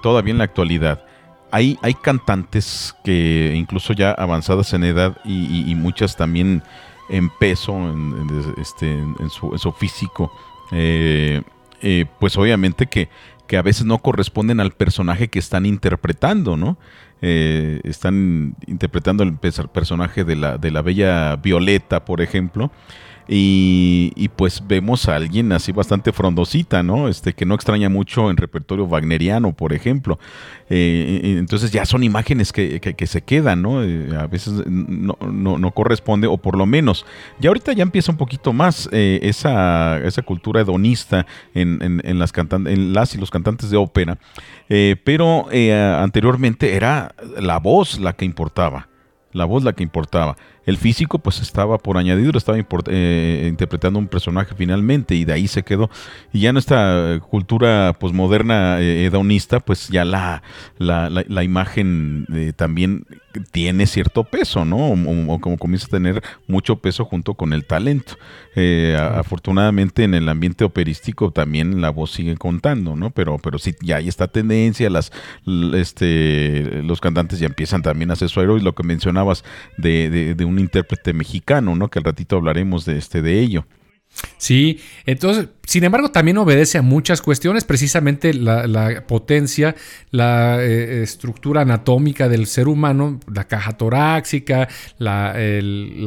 todavía 0.03 0.32
en 0.32 0.38
la 0.38 0.44
actualidad, 0.44 1.03
hay, 1.51 1.77
hay 1.82 1.94
cantantes 1.94 2.96
que 3.03 3.53
incluso 3.56 3.94
ya 3.94 4.12
avanzadas 4.12 4.74
en 4.74 4.84
edad 4.84 5.17
y, 5.24 5.74
muchas 5.75 6.15
también 6.15 6.62
en 7.10 7.29
peso, 7.29 7.74
en, 7.74 8.53
este, 8.58 8.91
en, 8.91 9.29
su, 9.29 9.72
físico, 9.72 10.32
eh, 10.72 11.41
eh, 11.82 12.06
pues 12.20 12.38
obviamente 12.38 12.88
que, 12.88 13.10
que, 13.47 13.57
a 13.57 13.61
veces 13.61 13.85
no 13.85 13.99
corresponden 13.99 14.59
al 14.59 14.71
personaje 14.71 15.29
que 15.29 15.39
están 15.39 15.65
interpretando, 15.65 16.57
¿no? 16.57 16.77
Eh, 17.21 17.81
están 17.83 18.55
interpretando 18.67 19.23
el 19.23 19.33
personaje 19.37 20.23
de 20.23 20.35
la, 20.35 20.57
de 20.57 20.71
la 20.71 20.81
bella 20.81 21.35
Violeta, 21.37 22.05
por 22.05 22.21
ejemplo, 22.21 22.71
y, 23.29 24.29
pues 24.36 24.63
vemos 24.65 25.10
a 25.10 25.15
alguien 25.15 25.51
así 25.51 25.72
bastante 25.72 26.13
frondosita, 26.13 26.81
¿no? 26.81 27.10
Este, 27.10 27.34
que 27.34 27.46
no 27.46 27.55
extraña 27.55 27.89
mucho 27.89 28.29
en 28.29 28.38
repertorio 28.38 28.86
wagneriano, 28.86 29.53
por 29.53 29.74
ejemplo. 29.74 30.17
Eh, 30.69 31.36
entonces 31.38 31.72
ya 31.72 31.86
son 31.86 32.03
imágenes 32.03 32.53
que, 32.53 32.96
se 33.05 33.22
quedan, 33.22 33.62
¿no? 33.62 33.84
Eh, 33.84 34.15
a 34.17 34.27
veces 34.27 34.53
no, 34.67 35.17
no, 35.19 35.72
corresponde, 35.72 36.27
o 36.27 36.38
por 36.38 36.57
lo 36.57 36.65
menos, 36.65 37.05
ya 37.39 37.50
ahorita 37.50 37.74
ya 37.74 37.84
empieza 37.84 38.12
un 38.12 38.17
poquito 38.17 38.53
más 38.53 38.88
eh, 38.91 39.19
esa, 39.24 39.98
esa 40.00 40.22
cultura 40.22 40.62
hedonista 40.62 41.25
en, 41.53 41.81
en, 41.81 42.19
las 42.19 42.31
en 42.38 42.93
las 42.93 43.13
y 43.15 43.17
los 43.17 43.29
cantantes 43.29 43.69
de 43.69 43.77
ópera. 43.77 44.17
pero 45.03 45.48
anteriormente 46.01 46.75
era 46.75 47.13
la 47.39 47.60
voz 47.60 48.00
la 48.00 48.13
que 48.13 48.25
importaba. 48.25 48.88
La 49.34 49.46
voz 49.46 49.63
la 49.63 49.74
que 49.74 49.84
importaba. 49.84 50.38
El 50.67 50.77
físico 50.77 51.17
pues 51.19 51.39
estaba 51.39 51.77
por 51.77 51.97
añadido, 51.97 52.38
estaba 52.38 52.57
eh, 52.88 53.45
interpretando 53.47 54.00
un 54.00 54.07
personaje 54.09 54.53
finalmente 54.53 55.15
y 55.15 55.24
de 55.24 55.31
ahí 55.31 55.47
se 55.47 55.63
quedó. 55.63 55.89
Y 56.33 56.41
ya 56.41 56.50
en 56.50 56.57
esta 56.57 57.21
cultura 57.29 57.95
posmoderna 57.97 58.81
eh, 58.81 59.05
hedonista 59.05 59.62
pues 59.62 59.88
ya 59.88 60.03
la, 60.03 60.43
la, 60.77 61.43
imagen 61.43 62.25
eh, 62.33 62.51
también 62.53 63.05
tiene 63.51 63.88
cierto 63.88 64.25
peso, 64.25 64.65
¿no? 64.65 64.89
O, 64.89 65.39
como 65.39 65.57
comienza 65.57 65.88
a 65.88 65.91
tener 65.91 66.21
mucho 66.47 66.79
peso 66.79 67.05
junto 67.05 67.36
con 67.36 67.53
el 67.53 67.65
talento. 67.65 68.17
afortunadamente 68.97 70.03
en 70.03 70.15
el 70.15 70.27
ambiente 70.27 70.65
operístico 70.65 71.31
también 71.31 71.79
la 71.79 71.91
voz 71.91 72.12
sigue 72.12 72.36
contando, 72.36 72.97
¿no? 72.97 73.12
Pero, 73.12 73.38
pero 73.38 73.57
sí, 73.57 73.74
ya 73.81 73.97
hay 73.97 74.09
esta 74.09 74.27
tendencia, 74.27 74.89
las, 74.89 75.13
este, 75.75 76.83
los 76.83 77.00
cantantes 77.00 77.39
ya 77.39 77.45
empiezan 77.45 77.83
también 77.83 78.09
a 78.09 78.13
hacer 78.13 78.27
su 78.27 78.41
héroe, 78.41 78.59
lo 78.59 78.75
que 78.75 78.83
mencionabas 78.83 79.45
de, 79.77 80.36
de 80.36 80.45
un 80.45 80.56
intérprete 80.59 81.13
mexicano, 81.13 81.75
¿no? 81.75 81.89
Que 81.89 81.99
al 81.99 82.05
ratito 82.05 82.37
hablaremos 82.37 82.85
de 82.85 82.97
este 82.97 83.21
de 83.21 83.39
ello. 83.39 83.65
Sí, 84.38 84.79
entonces, 85.05 85.47
sin 85.65 85.83
embargo, 85.83 86.12
también 86.12 86.38
obedece 86.38 86.77
a 86.77 86.81
muchas 86.81 87.21
cuestiones, 87.21 87.65
precisamente 87.65 88.33
la, 88.33 89.03
potencia, 89.07 89.75
la 90.12 90.63
eh, 90.63 91.03
estructura 91.03 91.62
anatómica 91.62 92.29
del 92.29 92.47
ser 92.47 92.67
humano, 92.67 93.19
la 93.31 93.47
caja 93.47 93.74
torácica, 93.74 94.69
la, 94.97 95.33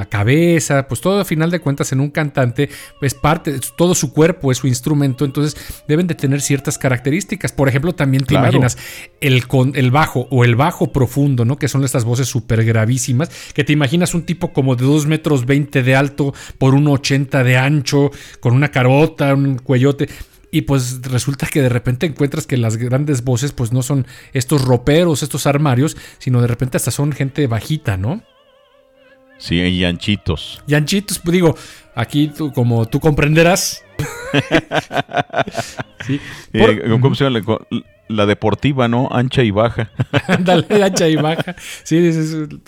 cabeza, 0.08 0.88
pues 0.88 1.00
todo 1.00 1.20
a 1.20 1.24
final 1.24 1.50
de 1.50 1.60
cuentas 1.60 1.92
en 1.92 2.00
un 2.00 2.10
cantante 2.10 2.70
es 3.02 3.14
parte, 3.14 3.60
todo 3.76 3.94
su 3.94 4.12
cuerpo 4.12 4.50
es 4.50 4.58
su 4.58 4.66
instrumento, 4.66 5.24
entonces 5.24 5.56
deben 5.86 6.06
de 6.06 6.14
tener 6.14 6.40
ciertas 6.40 6.78
características. 6.78 7.52
Por 7.52 7.68
ejemplo, 7.68 7.94
también 7.94 8.24
te 8.24 8.34
imaginas 8.34 8.78
el, 9.20 9.46
con, 9.46 9.72
el 9.76 9.90
bajo 9.90 10.26
o 10.30 10.44
el 10.44 10.56
bajo 10.56 10.92
profundo, 10.92 11.44
¿no? 11.44 11.58
Que 11.58 11.68
son 11.68 11.84
estas 11.84 12.04
voces 12.04 12.28
súper 12.28 12.64
gravísimas, 12.64 13.30
que 13.52 13.64
te 13.64 13.72
imaginas 13.72 14.14
un 14.14 14.22
tipo 14.22 14.52
como 14.52 14.74
de 14.74 14.84
2 14.84 15.06
metros 15.06 15.44
20 15.44 15.82
de 15.82 15.94
alto 15.96 16.32
por 16.58 16.74
1,80 16.74 17.44
de 17.44 17.58
ancho 17.58 17.99
con 18.40 18.54
una 18.54 18.70
carota, 18.70 19.34
un 19.34 19.58
cuellote. 19.58 20.08
Y 20.52 20.62
pues 20.62 21.00
resulta 21.02 21.46
que 21.46 21.62
de 21.62 21.68
repente 21.68 22.06
encuentras 22.06 22.46
que 22.46 22.56
las 22.56 22.76
grandes 22.76 23.22
voces 23.22 23.52
pues 23.52 23.72
no 23.72 23.82
son 23.82 24.06
estos 24.32 24.62
roperos, 24.62 25.22
estos 25.22 25.46
armarios, 25.46 25.96
sino 26.18 26.40
de 26.40 26.48
repente 26.48 26.76
hasta 26.76 26.90
son 26.90 27.12
gente 27.12 27.46
bajita, 27.46 27.96
¿no? 27.96 28.22
Sí, 29.38 29.56
y 29.56 29.84
anchitos. 29.84 30.62
Y 30.66 30.74
anchitos, 30.74 31.18
pues 31.18 31.32
digo, 31.32 31.56
aquí 31.94 32.28
tú, 32.28 32.52
como 32.52 32.86
tú 32.86 33.00
comprenderás. 33.00 33.82
sí. 36.06 36.20
Eh, 36.52 36.98
¿Cómo 37.00 37.14
se 37.14 37.24
llama? 37.24 37.40
La 38.10 38.26
deportiva, 38.26 38.88
¿no? 38.88 39.08
Ancha 39.10 39.42
y 39.42 39.50
baja. 39.50 39.90
Dale, 40.40 40.66
ancha 40.82 41.08
y 41.08 41.16
baja. 41.16 41.54
Sí, 41.84 42.10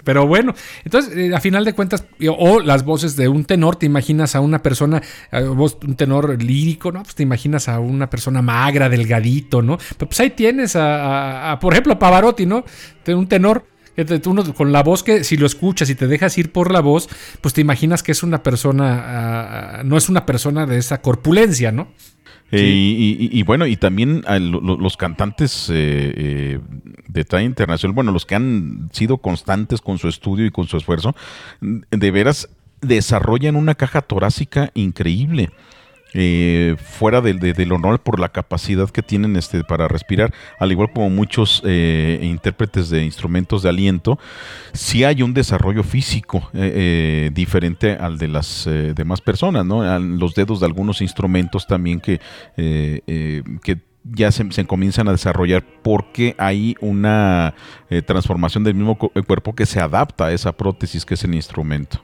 pero 0.05 0.27
bueno, 0.27 0.55
entonces, 0.85 1.17
eh, 1.17 1.35
a 1.35 1.41
final 1.41 1.65
de 1.65 1.75
cuentas, 1.75 2.05
o 2.39 2.61
las 2.61 2.85
voces 2.85 3.17
de 3.17 3.29
un 3.29 3.45
tenor, 3.45 3.77
te 3.77 3.87
imaginas 3.87 4.35
a 4.37 4.41
una 4.41 4.63
persona, 4.63 5.03
un 5.33 5.97
tenor 5.97 6.43
lírico, 6.43 6.93
¿no? 6.93 7.03
Pues 7.03 7.15
te 7.15 7.23
imaginas 7.23 7.69
a 7.69 7.81
una 7.81 8.09
persona 8.09 8.43
magra, 8.43 8.89
delgadito, 8.89 9.63
¿no? 9.63 9.79
Pero 9.97 10.09
pues 10.09 10.21
ahí 10.21 10.31
tienes 10.31 10.77
a, 10.77 11.59
por 11.61 11.73
ejemplo, 11.73 11.95
a 11.95 11.99
Pavarotti, 11.99 12.47
¿no? 12.47 12.65
Un 13.07 13.29
tenor. 13.29 13.67
Uno 14.25 14.55
con 14.55 14.73
la 14.73 14.83
voz 14.83 15.03
que 15.03 15.23
si 15.23 15.37
lo 15.37 15.45
escuchas 15.45 15.91
y 15.91 15.95
te 15.95 16.07
dejas 16.07 16.39
ir 16.39 16.51
por 16.51 16.73
la 16.73 16.81
voz, 16.81 17.11
pues 17.43 17.53
te 17.53 17.61
imaginas 17.61 18.03
que 18.03 18.13
es 18.13 18.23
una 18.23 18.43
persona, 18.43 19.03
ah, 19.05 19.83
no 19.85 19.99
es 19.99 20.09
una 20.09 20.25
persona 20.25 20.65
de 20.65 20.79
esa 20.79 21.03
corpulencia, 21.03 21.73
¿no? 21.73 21.89
Eh, 22.55 23.31
y, 23.33 23.43
bueno, 23.45 23.67
y 23.67 23.77
también 23.79 24.23
los 24.29 24.97
cantantes 24.99 25.71
eh, 25.71 26.13
eh, 26.15 26.61
de 27.09 27.25
talla 27.25 27.45
internacional, 27.45 27.95
bueno, 27.95 28.13
los 28.13 28.27
que 28.27 28.35
han 28.35 28.91
sido 28.93 29.19
constantes 29.19 29.81
con 29.81 29.97
su 29.97 30.07
estudio 30.07 30.45
y 30.45 30.51
con 30.51 30.67
su 30.67 30.77
esfuerzo, 30.77 31.17
de 31.63 32.11
veras 32.11 32.51
desarrollan 32.83 33.57
una 33.57 33.75
caja 33.75 34.03
torácica 34.03 34.71
increíble. 34.75 35.51
Eh, 36.15 36.77
fuera 36.79 37.23
del, 37.23 37.39
del, 37.39 37.73
honor 37.73 38.01
por 38.01 38.21
la 38.21 38.29
capacidad 38.29 38.91
que 38.91 39.03
tienen 39.03 39.37
este, 39.37 39.65
para 39.65 39.89
respirar, 39.89 40.33
al 40.59 40.71
igual 40.71 40.93
como 40.93 41.09
muchos 41.09 41.63
eh, 41.65 42.21
intérpretes 42.23 42.91
de 42.91 43.03
instrumentos 43.03 43.63
de 43.63 43.71
aliento, 43.71 44.19
sí 44.75 45.05
hay 45.05 45.23
un 45.23 45.33
desarrollo 45.33 45.83
físico 45.83 46.51
eh, 46.53 47.31
diferente 47.33 47.93
al 47.93 48.19
de 48.19 48.29
las 48.29 48.69
demás 48.95 49.21
personas, 49.21 49.65
¿no? 49.65 49.99
los 49.99 50.35
dedos 50.35 50.61
de 50.61 50.67
algunos 50.67 51.01
instrumentos 51.01 51.67
también 51.67 52.01
que, 52.01 52.21
que 52.57 53.79
ya 54.05 54.31
se, 54.31 54.67
comienzan 54.67 55.09
a 55.09 55.13
desarrollar 55.13 55.65
porque 55.83 56.35
hay 56.39 56.77
una 56.81 57.55
transformación 58.07 58.65
del 58.65 58.75
mismo 58.75 58.97
cuerpo 58.99 59.55
que 59.55 59.67
se 59.67 59.81
adapta 59.81 60.27
a 60.27 60.33
esa 60.33 60.53
prótesis 60.53 61.05
que 61.05 61.15
es 61.15 61.25
el 61.25 61.35
instrumento. 61.35 62.03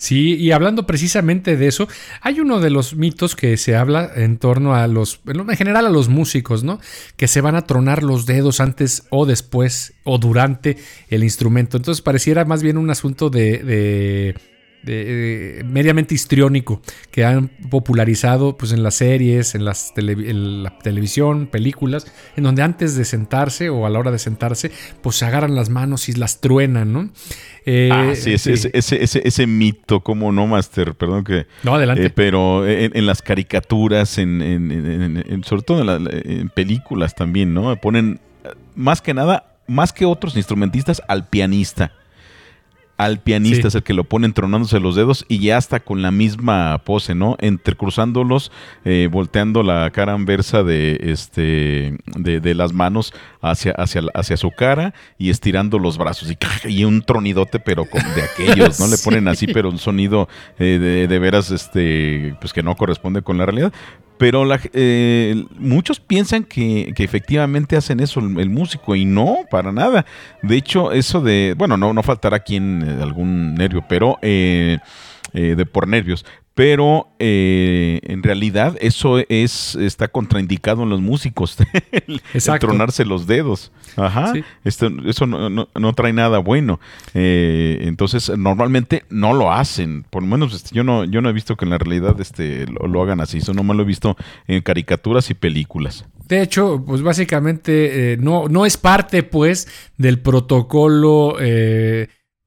Sí, 0.00 0.34
y 0.36 0.52
hablando 0.52 0.86
precisamente 0.86 1.58
de 1.58 1.66
eso, 1.66 1.86
hay 2.22 2.40
uno 2.40 2.58
de 2.58 2.70
los 2.70 2.96
mitos 2.96 3.36
que 3.36 3.58
se 3.58 3.76
habla 3.76 4.10
en 4.16 4.38
torno 4.38 4.74
a 4.74 4.86
los, 4.86 5.20
en 5.26 5.46
general 5.56 5.84
a 5.84 5.90
los 5.90 6.08
músicos, 6.08 6.64
¿no? 6.64 6.80
Que 7.18 7.28
se 7.28 7.42
van 7.42 7.54
a 7.54 7.66
tronar 7.66 8.02
los 8.02 8.24
dedos 8.24 8.60
antes 8.60 9.02
o 9.10 9.26
después 9.26 9.92
o 10.04 10.16
durante 10.16 10.78
el 11.10 11.22
instrumento. 11.22 11.76
Entonces 11.76 12.00
pareciera 12.00 12.46
más 12.46 12.62
bien 12.62 12.78
un 12.78 12.88
asunto 12.88 13.28
de 13.28 13.58
de, 13.58 14.34
mediamente 14.82 16.14
histriónico 16.14 16.80
que 17.10 17.24
han 17.24 17.48
popularizado 17.48 18.56
pues, 18.56 18.72
en 18.72 18.82
las 18.82 18.94
series, 18.94 19.54
en, 19.54 19.64
las 19.64 19.92
la 19.96 20.78
televisión, 20.78 21.46
películas, 21.46 22.10
en 22.36 22.44
donde 22.44 22.62
antes 22.62 22.96
de 22.96 23.04
sentarse 23.04 23.68
o 23.68 23.86
a 23.86 23.90
la 23.90 23.98
hora 23.98 24.10
de 24.10 24.18
sentarse, 24.18 24.70
pues 25.02 25.16
se 25.16 25.26
agarran 25.26 25.54
las 25.54 25.68
manos 25.68 26.08
y 26.08 26.12
las 26.14 26.40
truenan, 26.40 26.92
¿no? 26.92 27.10
Eh, 27.66 27.90
ah, 27.92 28.12
sí, 28.14 28.32
ese, 28.32 28.52
Ese, 28.52 28.70
ese, 29.02 29.22
ese, 29.24 29.46
mito, 29.46 30.00
como 30.00 30.32
no, 30.32 30.46
Master? 30.46 30.94
Perdón 30.94 31.24
que... 31.24 31.46
No, 31.62 31.74
adelante. 31.74 32.06
Eh, 32.06 32.10
pero 32.10 32.66
en, 32.66 33.06
las 33.06 33.22
caricaturas, 33.22 34.18
en, 34.18 35.42
sobre 35.44 35.62
todo 35.62 35.82
en, 35.82 36.48
películas 36.50 37.14
también, 37.14 37.52
¿no? 37.52 37.76
Ponen 37.76 38.20
más 38.74 39.02
que 39.02 39.12
nada, 39.12 39.56
más 39.66 39.92
que 39.92 40.06
otros 40.06 40.36
instrumentistas, 40.36 41.02
al 41.06 41.28
pianista 41.28 41.92
al 43.00 43.20
pianista 43.20 43.68
es 43.68 43.74
el 43.74 43.82
que 43.82 43.94
lo 43.94 44.04
pone 44.04 44.26
entronándose 44.26 44.78
los 44.78 44.94
dedos 44.94 45.24
y 45.26 45.38
ya 45.38 45.56
está 45.56 45.80
con 45.80 46.02
la 46.02 46.10
misma 46.10 46.82
pose, 46.84 47.14
¿no? 47.14 47.38
Entrecruzándolos, 47.40 48.52
eh, 48.84 49.08
volteando 49.10 49.62
la 49.62 49.90
cara 49.90 50.12
anversa 50.12 50.62
de, 50.62 50.98
este, 51.04 51.96
de, 52.14 52.54
las 52.54 52.74
manos 52.74 53.14
hacia, 53.40 53.72
hacia, 53.72 54.02
hacia, 54.12 54.36
su 54.36 54.50
cara 54.50 54.92
y 55.16 55.30
estirando 55.30 55.78
los 55.78 55.96
brazos 55.96 56.30
y, 56.68 56.84
un 56.84 57.00
tronidote, 57.00 57.58
pero 57.58 57.84
de 57.84 58.22
aquellos, 58.22 58.78
¿no? 58.78 58.86
Le 58.86 58.98
ponen 59.04 59.28
así, 59.28 59.46
pero 59.46 59.70
un 59.70 59.78
sonido 59.78 60.28
eh, 60.58 60.78
de, 60.78 61.08
de, 61.08 61.18
veras, 61.18 61.50
este, 61.50 62.36
pues 62.38 62.52
que 62.52 62.62
no 62.62 62.76
corresponde 62.76 63.22
con 63.22 63.38
la 63.38 63.46
realidad. 63.46 63.72
Pero 64.20 64.46
eh, 64.74 65.46
muchos 65.56 65.98
piensan 65.98 66.44
que, 66.44 66.92
efectivamente 66.98 67.74
hacen 67.74 68.00
eso 68.00 68.20
el, 68.20 68.50
músico 68.50 68.94
y 68.94 69.06
no, 69.06 69.38
para 69.50 69.72
nada. 69.72 70.04
De 70.42 70.56
hecho, 70.56 70.92
eso 70.92 71.22
de, 71.22 71.54
bueno, 71.56 71.78
no, 71.78 71.94
no 71.94 72.02
faltará 72.02 72.40
quien 72.40 72.82
eh, 72.86 73.02
algún 73.02 73.54
nervio, 73.54 73.82
pero 73.88 74.18
eh, 74.20 74.76
de 75.32 75.64
por 75.64 75.88
nervios 75.88 76.26
pero 76.60 77.08
eh, 77.18 78.00
en 78.02 78.22
realidad 78.22 78.76
eso 78.82 79.16
es 79.30 79.76
está 79.76 80.08
contraindicado 80.08 80.82
en 80.82 80.90
los 80.90 81.00
músicos, 81.00 81.56
el, 81.90 82.20
tronarse 82.58 83.06
los 83.06 83.26
dedos. 83.26 83.72
Ajá, 83.96 84.34
Esto, 84.62 84.90
eso 85.06 85.26
no, 85.26 85.92
trae 85.94 86.12
nada 86.12 86.36
bueno. 86.36 86.78
Eh, 87.14 87.78
entonces 87.84 88.30
normalmente 88.36 89.04
no 89.08 89.32
lo 89.32 89.50
hacen, 89.50 90.04
por 90.10 90.22
lo 90.22 90.28
menos 90.28 90.52
este, 90.52 90.74
yo 90.74 90.84
no 90.84 91.06
yo 91.06 91.22
no 91.22 91.30
he 91.30 91.32
visto 91.32 91.56
que 91.56 91.64
en 91.64 91.70
la 91.70 91.78
realidad 91.78 92.20
este 92.20 92.66
lo, 92.66 93.02
hagan 93.02 93.22
así, 93.22 93.38
eso 93.38 93.54
nomás 93.54 93.78
lo 93.78 93.84
he 93.84 93.86
visto 93.86 94.18
en 94.46 94.60
caricaturas 94.60 95.30
y 95.30 95.34
películas. 95.34 96.04
De 96.28 96.42
hecho, 96.42 96.84
pues 96.86 97.00
básicamente 97.00 98.12
eh, 98.12 98.16
no, 98.18 98.48
no 98.48 98.66
es 98.66 98.76
parte, 98.76 99.22
pues, 99.22 99.66
del 99.96 100.20
protocolo 100.20 101.38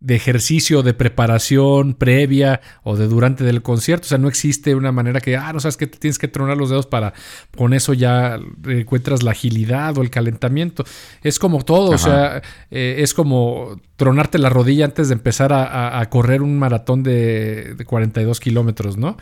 de 0.03 0.15
ejercicio, 0.15 0.83
de 0.83 0.93
preparación 0.93 1.93
previa 1.93 2.59
o 2.83 2.97
de 2.97 3.07
durante 3.07 3.45
del 3.45 3.61
concierto. 3.61 4.05
O 4.05 4.09
sea, 4.09 4.17
no 4.17 4.27
existe 4.27 4.75
una 4.75 4.91
manera 4.91 5.21
que, 5.21 5.37
ah, 5.37 5.53
no 5.53 5.61
sabes 5.61 5.77
que 5.77 5.87
tienes 5.87 6.19
que 6.19 6.27
tronar 6.27 6.57
los 6.57 6.69
dedos 6.69 6.85
para 6.85 7.13
con 7.55 7.73
eso 7.73 7.93
ya 7.93 8.37
encuentras 8.67 9.23
la 9.23 9.31
agilidad 9.31 9.97
o 9.97 10.01
el 10.01 10.09
calentamiento. 10.09 10.83
Es 11.21 11.39
como 11.39 11.63
todo, 11.63 11.91
o 11.91 11.97
sea, 11.97 12.41
eh, 12.69 12.97
es 12.99 13.13
como 13.13 13.79
tronarte 14.03 14.37
la 14.37 14.49
rodilla 14.49 14.83
antes 14.83 15.07
de 15.07 15.13
empezar 15.13 15.53
a, 15.53 16.05
correr 16.09 16.41
un 16.41 16.59
maratón 16.59 17.03
de, 17.03 17.73
de 17.75 17.85
42 17.85 18.41
kilómetros, 18.41 18.97
¿no? 18.97 19.15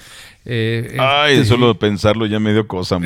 Eh, 0.43 0.97
Ay, 0.99 1.35
este, 1.35 1.45
solo 1.45 1.77
pensarlo 1.77 2.25
ya 2.25 2.39
me 2.39 2.51
dio 2.51 2.67
cosa. 2.67 2.97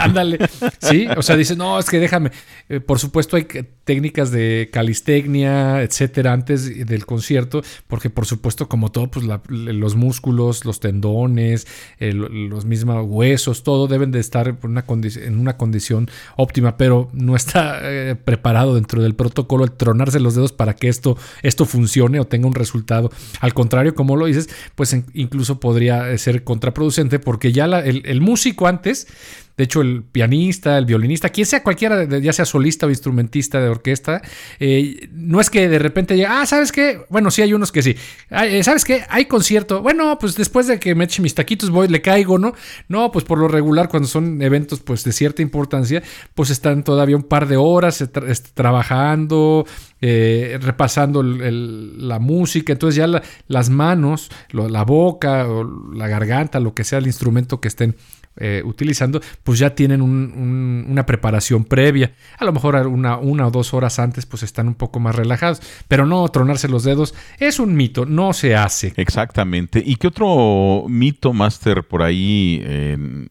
ándale. 0.00 0.38
sí, 0.80 1.06
o 1.14 1.22
sea, 1.22 1.36
dice, 1.36 1.54
no, 1.54 1.78
es 1.78 1.88
que 1.90 1.98
déjame. 1.98 2.30
Eh, 2.68 2.80
por 2.80 2.98
supuesto 2.98 3.36
hay 3.36 3.46
técnicas 3.84 4.30
de 4.30 4.70
calistecnia, 4.72 5.82
etcétera, 5.82 6.32
antes 6.32 6.86
del 6.86 7.04
concierto, 7.04 7.62
porque 7.88 8.08
por 8.08 8.24
supuesto, 8.24 8.68
como 8.68 8.90
todo, 8.90 9.10
pues 9.10 9.26
los 9.48 9.96
músculos, 9.96 10.64
los 10.64 10.80
tendones, 10.80 11.66
los 11.98 12.64
mismos 12.64 13.04
huesos, 13.06 13.64
todo 13.64 13.86
deben 13.86 14.10
de 14.10 14.20
estar 14.20 14.48
en 14.48 14.58
una, 14.62 14.84
en 14.88 15.38
una 15.38 15.56
condición 15.58 16.08
óptima, 16.36 16.78
pero 16.78 17.10
no 17.12 17.36
está 17.36 17.80
eh, 17.82 18.14
preparado 18.14 18.74
dentro 18.76 19.02
del 19.02 19.14
protocolo 19.14 19.64
el 19.64 19.72
tronarse 19.72 20.20
los 20.20 20.34
dedos 20.34 20.52
para 20.52 20.74
que 20.74 20.88
esto, 20.88 21.01
esto 21.42 21.64
funcione 21.64 22.20
o 22.20 22.26
tenga 22.26 22.46
un 22.46 22.54
resultado. 22.54 23.10
Al 23.40 23.54
contrario, 23.54 23.94
como 23.94 24.16
lo 24.16 24.26
dices, 24.26 24.48
pues 24.74 24.96
incluso 25.14 25.60
podría 25.60 26.16
ser 26.18 26.44
contraproducente 26.44 27.18
porque 27.18 27.52
ya 27.52 27.64
el, 27.64 28.20
músico 28.20 28.66
antes 28.66 29.08
de 29.56 29.64
hecho, 29.64 29.82
el 29.82 30.02
pianista, 30.02 30.78
el 30.78 30.86
violinista, 30.86 31.28
quien 31.28 31.46
sea 31.46 31.62
cualquiera, 31.62 32.04
ya 32.04 32.32
sea 32.32 32.44
solista 32.44 32.86
o 32.86 32.90
instrumentista 32.90 33.60
de 33.60 33.68
orquesta, 33.68 34.22
eh, 34.58 35.08
no 35.12 35.40
es 35.40 35.50
que 35.50 35.68
de 35.68 35.78
repente 35.78 36.14
diga, 36.14 36.40
ah, 36.40 36.46
¿sabes 36.46 36.72
qué? 36.72 37.04
Bueno, 37.10 37.30
sí 37.30 37.42
hay 37.42 37.52
unos 37.52 37.70
que 37.70 37.82
sí. 37.82 37.94
Eh, 38.30 38.62
¿Sabes 38.62 38.84
qué? 38.84 39.04
Hay 39.10 39.26
concierto. 39.26 39.82
Bueno, 39.82 40.18
pues 40.18 40.36
después 40.36 40.66
de 40.66 40.78
que 40.80 40.94
me 40.94 41.04
eche 41.04 41.20
mis 41.20 41.34
taquitos 41.34 41.70
voy, 41.70 41.88
le 41.88 42.00
caigo, 42.00 42.38
¿no? 42.38 42.54
No, 42.88 43.12
pues 43.12 43.24
por 43.24 43.38
lo 43.38 43.48
regular, 43.48 43.88
cuando 43.88 44.08
son 44.08 44.40
eventos 44.40 44.80
pues 44.80 45.04
de 45.04 45.12
cierta 45.12 45.42
importancia, 45.42 46.02
pues 46.34 46.50
están 46.50 46.82
todavía 46.82 47.16
un 47.16 47.24
par 47.24 47.46
de 47.46 47.56
horas 47.56 48.00
este, 48.00 48.50
trabajando, 48.54 49.66
eh, 50.00 50.58
repasando 50.60 51.22
la 51.22 52.18
música, 52.18 52.72
entonces 52.72 52.96
ya 52.96 53.22
las 53.46 53.70
manos, 53.70 54.30
la 54.50 54.82
boca 54.84 55.46
o 55.46 55.92
la 55.94 56.08
garganta, 56.08 56.58
lo 56.58 56.74
que 56.74 56.84
sea 56.84 56.98
el 56.98 57.06
instrumento 57.06 57.60
que 57.60 57.68
estén 57.68 57.96
eh, 58.36 58.62
utilizando, 58.64 59.20
pues 59.42 59.58
ya 59.58 59.74
tienen 59.74 60.00
una 60.00 61.04
preparación 61.04 61.64
previa. 61.64 62.14
A 62.38 62.46
lo 62.46 62.52
mejor 62.52 62.76
una, 62.86 63.18
una, 63.18 63.46
o 63.46 63.50
dos 63.50 63.74
horas 63.74 63.98
antes, 63.98 64.24
pues 64.24 64.42
están 64.42 64.68
un 64.68 64.74
poco 64.74 65.00
más 65.00 65.14
relajados. 65.14 65.60
Pero 65.86 66.06
no 66.06 66.26
tronarse 66.28 66.66
los 66.66 66.82
dedos 66.82 67.14
es 67.38 67.58
un 67.58 67.74
mito, 67.74 68.06
no 68.06 68.32
se 68.32 68.56
hace. 68.56 68.94
Exactamente. 68.96 69.82
¿Y 69.84 69.96
qué 69.96 70.06
otro 70.06 70.86
mito, 70.88 71.34
Master, 71.34 71.84
por 71.84 72.02
ahí 72.02 72.62
en, 72.64 73.28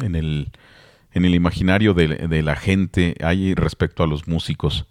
el, 0.00 0.50
en 1.12 1.24
el 1.24 1.34
imaginario 1.34 1.94
de, 1.94 2.42
la 2.42 2.56
gente 2.56 3.14
hay 3.22 3.54
respecto 3.54 4.02
a 4.02 4.08
los 4.08 4.26
músicos? 4.26 4.86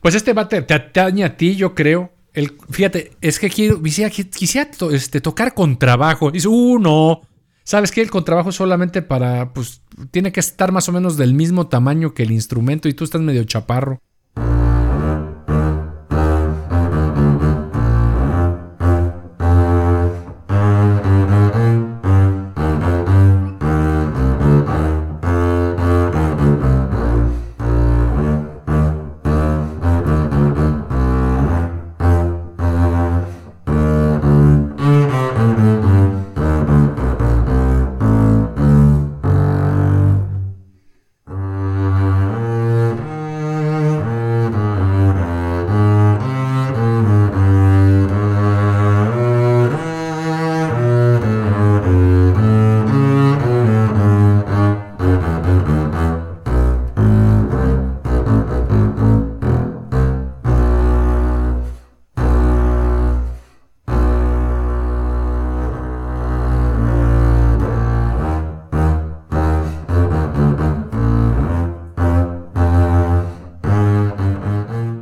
Pues 0.00 0.14
este 0.14 0.32
va 0.32 0.48
te, 0.48 0.62
te 0.62 0.74
atañe 0.74 1.24
a 1.24 1.36
ti, 1.36 1.56
yo 1.56 1.74
creo. 1.74 2.12
El, 2.32 2.56
fíjate, 2.70 3.12
es 3.20 3.40
que 3.40 3.50
quiero, 3.50 3.82
quisiera, 3.82 4.10
quisiera 4.10 4.70
este, 4.92 5.20
tocar 5.20 5.54
con 5.54 5.76
trabajo. 5.76 6.30
Dice, 6.30 6.46
uh, 6.46 6.78
no 6.78 7.22
¿Sabes 7.66 7.90
qué? 7.90 8.00
El 8.00 8.12
contrabajo 8.12 8.52
solamente 8.52 9.02
para, 9.02 9.52
pues, 9.52 9.82
tiene 10.12 10.30
que 10.30 10.38
estar 10.38 10.70
más 10.70 10.88
o 10.88 10.92
menos 10.92 11.16
del 11.16 11.34
mismo 11.34 11.66
tamaño 11.66 12.14
que 12.14 12.22
el 12.22 12.30
instrumento 12.30 12.88
y 12.88 12.94
tú 12.94 13.02
estás 13.02 13.20
medio 13.20 13.42
chaparro. 13.42 14.00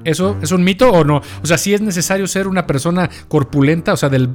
¿Eso 0.04 0.36
es 0.42 0.52
un 0.52 0.62
mito 0.64 0.90
o 0.90 1.04
no? 1.04 1.22
O 1.42 1.46
sea, 1.46 1.58
¿sí 1.58 1.74
es 1.74 1.80
necesario 1.80 2.26
ser 2.26 2.46
una 2.46 2.66
persona 2.66 3.08
corpulenta, 3.28 3.92
o 3.92 3.96
sea, 3.96 4.08
del, 4.08 4.28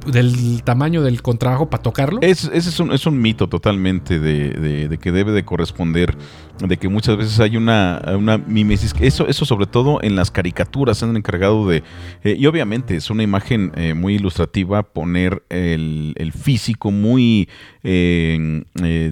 tamaño 0.63 1.01
del 1.01 1.21
contrabajo 1.21 1.69
para 1.69 1.83
tocarlo? 1.83 2.19
Es, 2.21 2.45
ese 2.53 2.69
es 2.69 2.79
un, 2.79 2.91
es 2.91 3.05
un 3.05 3.19
mito 3.21 3.47
totalmente 3.47 4.19
de, 4.19 4.97
que 5.01 5.11
debe 5.11 5.31
de 5.31 5.45
corresponder, 5.45 6.17
de 6.59 6.77
que 6.77 6.89
muchas 6.89 7.17
veces 7.17 7.39
hay 7.39 7.57
una, 7.57 8.01
una 8.17 8.37
mimesis. 8.37 8.93
Eso, 8.99 9.27
eso 9.27 9.45
sobre 9.45 9.67
todo 9.67 9.99
en 10.01 10.15
las 10.15 10.31
caricaturas 10.31 10.97
se 10.97 11.05
han 11.05 11.15
encargado 11.15 11.67
de... 11.67 11.83
Eh, 12.23 12.35
y 12.37 12.45
obviamente 12.47 12.95
es 12.95 13.09
una 13.09 13.23
imagen 13.23 13.71
eh, 13.75 13.93
muy 13.93 14.15
ilustrativa 14.15 14.83
poner 14.83 15.43
el, 15.49 16.15
físico 16.39 16.91
muy 16.91 17.49
eh, 17.83 18.63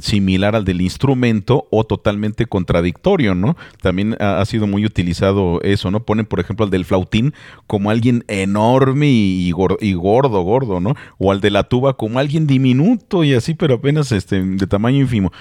similar 0.01 0.55
al 0.55 0.65
del 0.65 0.81
instrumento 0.81 1.67
o 1.71 1.83
totalmente 1.83 2.45
contradictorio, 2.45 3.33
¿no? 3.35 3.57
También 3.81 4.15
ha, 4.19 4.39
ha 4.39 4.45
sido 4.45 4.67
muy 4.67 4.85
utilizado 4.85 5.61
eso, 5.63 5.89
¿no? 5.91 6.03
Ponen, 6.03 6.25
por 6.25 6.39
ejemplo, 6.39 6.46
ejemplo, 6.47 6.65
al 6.65 6.71
del 6.71 6.85
flautín 6.85 7.33
como 7.67 7.89
alguien 7.89 8.23
enorme 8.27 9.07
y 9.07 9.51
gordo, 9.51 9.77
gordo, 9.81 10.41
gordo, 10.41 10.79
¿no? 10.79 10.95
O 11.17 11.31
al 11.31 11.41
de 11.41 11.51
la 11.51 11.63
tuba 11.63 11.95
como 11.95 12.19
alguien 12.19 12.47
diminuto 12.47 13.23
y 13.23 13.33
así, 13.33 13.53
pero 13.53 13.75
apenas 13.75 14.11
este, 14.11 14.41
de 14.41 14.67
tamaño 14.67 14.99
ínfimo. 14.99 15.31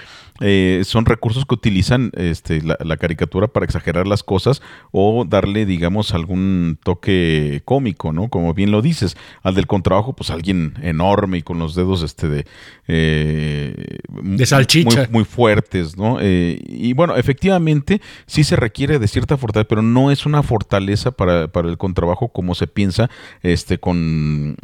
Eh, 0.41 0.83
son 0.85 1.07
recursos 1.07 1.47
que 1.47 1.55
utilizan 1.55 2.11
este, 2.15 2.63
la, 2.63 2.97
caricatura 2.97 3.49
para 3.49 3.65
exagerar 3.65 4.07
las 4.07 4.23
cosas 4.23 4.63
o 4.91 5.25
darle, 5.27 5.67
digamos, 5.67 6.13
algún 6.13 6.79
toque 6.83 7.63
cómico, 7.65 8.13
¿no? 8.13 8.29
Como 8.29 8.55
bien 8.55 8.71
lo 8.71 8.83
dices, 8.83 9.17
al 9.43 9.55
del 9.55 9.67
contrabajo, 9.67 10.15
pues 10.15 10.31
alguien 10.31 10.75
enorme 10.83 11.39
y 11.39 11.43
con 11.43 11.59
los 11.59 11.75
dedos 11.75 12.03
este 12.03 12.29
de... 12.29 12.47
Eh, 12.89 13.99
de 14.09 14.47
salchicha. 14.47 15.09
Muy, 15.11 15.25
fuertes, 15.25 15.97
¿no? 15.97 16.19
Eh, 16.21 16.61
y 16.67 16.93
bueno, 16.93 17.17
efectivamente, 17.17 18.01
sí 18.27 18.45
se 18.45 18.57
requiere 18.57 18.99
de 18.99 19.09
cierta 19.09 19.37
fortaleza, 19.37 19.69
pero 19.69 19.83
no 19.83 20.11
es 20.11 20.25
una 20.25 20.43
fortaleza 20.43 21.11
para, 21.11 21.49
para 21.49 21.69
el 21.69 21.79
contrabajo 21.79 22.29
como 22.29 22.55
se 22.55 22.67
piensa, 22.67 23.11
este, 23.43 23.79
con 23.79 24.57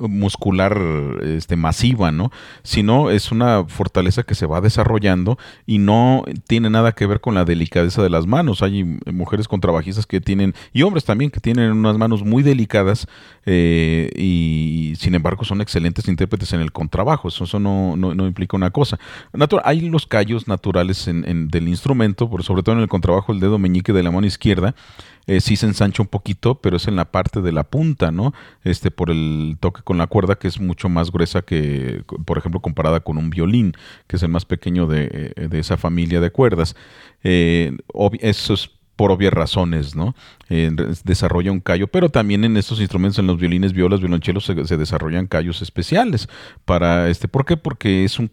muscular 0.00 0.78
este, 1.22 1.56
masiva, 1.56 2.10
¿no? 2.10 2.30
Sino 2.62 3.10
es 3.10 3.30
una 3.30 3.64
fortaleza 3.66 4.22
que 4.22 4.34
se 4.34 4.46
va 4.46 4.60
desarrollando 4.60 5.17
y 5.66 5.78
no 5.78 6.24
tiene 6.46 6.70
nada 6.70 6.92
que 6.92 7.06
ver 7.06 7.20
con 7.20 7.34
la 7.34 7.44
delicadeza 7.44 8.02
de 8.02 8.10
las 8.10 8.26
manos. 8.26 8.62
Hay 8.62 8.84
mujeres 9.12 9.48
contrabajistas 9.48 10.06
que 10.06 10.20
tienen, 10.20 10.54
y 10.72 10.82
hombres 10.82 11.04
también, 11.04 11.30
que 11.30 11.40
tienen 11.40 11.72
unas 11.72 11.96
manos 11.98 12.22
muy 12.24 12.42
delicadas 12.42 13.06
eh, 13.46 14.10
y 14.16 14.94
sin 14.98 15.14
embargo 15.14 15.44
son 15.44 15.60
excelentes 15.60 16.08
intérpretes 16.08 16.52
en 16.52 16.60
el 16.60 16.72
contrabajo. 16.72 17.28
Eso, 17.28 17.58
no, 17.58 17.96
no, 17.96 18.26
implica 18.26 18.56
una 18.56 18.70
cosa. 18.70 18.98
hay 19.64 19.80
los 19.82 20.06
callos 20.06 20.48
naturales 20.48 21.08
en, 21.08 21.48
del 21.48 21.68
instrumento, 21.68 22.28
por, 22.28 22.42
sobre 22.42 22.62
todo 22.62 22.76
en 22.76 22.82
el 22.82 22.88
contrabajo, 22.88 23.32
el 23.32 23.40
dedo 23.40 23.58
meñique 23.58 23.92
de 23.92 24.02
la 24.02 24.10
mano 24.10 24.26
izquierda 24.26 24.74
eh, 25.28 25.42
sí 25.42 25.56
se 25.56 25.66
ensancha 25.66 26.02
un 26.02 26.08
poquito, 26.08 26.54
pero 26.62 26.78
es 26.78 26.88
en 26.88 26.96
la 26.96 27.12
parte 27.12 27.42
de 27.42 27.52
la 27.52 27.64
punta, 27.64 28.10
¿no? 28.10 28.32
Este, 28.64 28.90
por 28.90 29.10
el 29.10 29.58
toque 29.60 29.82
con 29.82 29.98
la 29.98 30.06
cuerda, 30.06 30.36
que 30.36 30.48
es 30.48 30.58
mucho 30.58 30.88
más 30.88 31.12
gruesa 31.12 31.42
que, 31.42 32.02
por 32.24 32.38
ejemplo, 32.38 32.60
comparada 32.60 33.00
con 33.00 33.18
un 33.18 33.28
violín, 33.28 33.74
que 34.06 34.16
es 34.16 34.22
el 34.22 34.30
más 34.30 34.46
pequeño 34.46 34.86
de, 34.86 35.34
eh, 35.36 35.48
esa 35.52 35.76
familia 35.76 36.20
de 36.20 36.30
cuerdas. 36.30 36.76
Eh, 37.22 37.76
eso 38.20 38.54
es 38.54 38.70
por 38.96 39.12
obvias 39.12 39.34
razones, 39.34 39.94
¿no? 39.94 40.14
Eh, 40.50 40.70
desarrolla 41.04 41.52
un 41.52 41.60
callo, 41.60 41.88
pero 41.88 42.08
también 42.08 42.44
en 42.44 42.56
estos 42.56 42.80
instrumentos, 42.80 43.18
en 43.18 43.26
los 43.26 43.38
violines, 43.38 43.72
violas, 43.72 44.00
violonchelos, 44.00 44.44
se, 44.44 44.54
desarrollan 44.54 45.26
callos 45.26 45.60
especiales 45.62 46.28
para 46.64 47.08
este. 47.08 47.28
¿Por 47.28 47.44
qué? 47.44 47.56
Porque 47.56 48.04
es 48.04 48.18
un, 48.18 48.30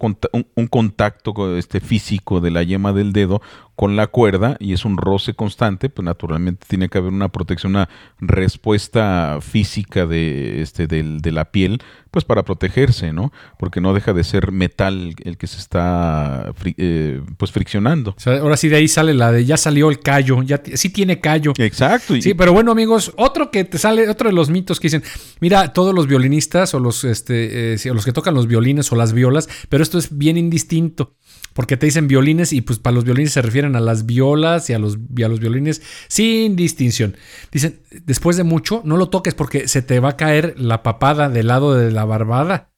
un, 0.55 0.67
contacto 0.67 1.57
este, 1.57 1.79
físico 1.81 2.39
de 2.39 2.51
la 2.51 2.63
yema 2.63 2.93
del 2.93 3.13
dedo 3.13 3.41
con 3.75 3.97
la 3.97 4.07
cuerda 4.07 4.55
y 4.59 4.73
es 4.73 4.85
un 4.85 4.97
roce 4.97 5.33
constante, 5.33 5.89
pues 5.89 6.05
naturalmente 6.05 6.65
tiene 6.67 6.87
que 6.87 6.97
haber 6.97 7.11
una 7.11 7.29
protección, 7.29 7.75
una 7.75 7.89
respuesta 8.19 9.39
física 9.41 10.05
de, 10.05 10.61
este, 10.61 10.87
de 10.87 11.31
la 11.31 11.51
piel, 11.51 11.81
pues 12.15 12.23
para 12.23 12.43
protegerse, 12.43 13.11
¿no? 13.11 13.33
Porque 13.59 13.81
no 13.81 13.93
deja 13.93 14.13
de 14.13 14.23
ser 14.23 14.53
metal 14.53 15.13
el 15.25 15.37
que 15.37 15.47
se 15.47 15.57
está 15.57 16.53
eh, 16.77 17.21
pues 17.35 17.51
friccionando. 17.51 18.15
ahora 18.25 18.55
sí 18.55 18.69
de 18.69 18.77
ahí 18.77 18.87
sale 18.87 19.13
la 19.13 19.33
de 19.33 19.43
ya 19.43 19.57
salió 19.57 19.89
el 19.89 19.99
callo, 19.99 20.41
ya 20.41 20.61
sí 20.75 20.89
tiene 20.89 21.19
callo. 21.19 21.51
Exacto. 21.57 22.04
Sí, 22.07 22.33
pero 22.33 22.53
bueno 22.53 22.71
amigos, 22.71 23.13
otro 23.17 23.51
que 23.51 23.63
te 23.63 23.77
sale, 23.77 24.09
otro 24.09 24.29
de 24.29 24.35
los 24.35 24.49
mitos 24.49 24.79
que 24.79 24.87
dicen, 24.87 25.03
mira, 25.39 25.73
todos 25.73 25.93
los 25.93 26.07
violinistas 26.07 26.73
o 26.73 26.79
los, 26.79 27.03
este, 27.03 27.73
eh, 27.73 27.77
los 27.85 28.05
que 28.05 28.13
tocan 28.13 28.33
los 28.33 28.47
violines 28.47 28.91
o 28.91 28.95
las 28.95 29.13
violas, 29.13 29.49
pero 29.69 29.83
esto 29.83 29.97
es 29.97 30.17
bien 30.17 30.37
indistinto. 30.37 31.15
Porque 31.53 31.77
te 31.77 31.85
dicen 31.85 32.09
violines 32.09 32.51
y 32.51 32.59
pues 32.59 32.79
para 32.79 32.95
los 32.95 33.05
violines 33.05 33.31
se 33.31 33.41
refieren 33.41 33.77
a 33.77 33.79
las 33.79 34.05
violas 34.05 34.69
y 34.69 34.73
a 34.73 34.79
los, 34.79 34.97
y 35.15 35.23
a 35.23 35.29
los 35.29 35.39
violines 35.39 35.81
sin 36.09 36.57
distinción. 36.57 37.15
Dicen, 37.49 37.79
después 38.05 38.35
de 38.35 38.43
mucho, 38.43 38.81
no 38.83 38.97
lo 38.97 39.07
toques 39.07 39.35
porque 39.35 39.69
se 39.69 39.81
te 39.81 40.01
va 40.01 40.09
a 40.09 40.17
caer 40.17 40.55
la 40.57 40.83
papada 40.83 41.29
del 41.29 41.47
lado 41.47 41.73
de 41.73 41.91
la 41.91 42.03
barbada. 42.03 42.74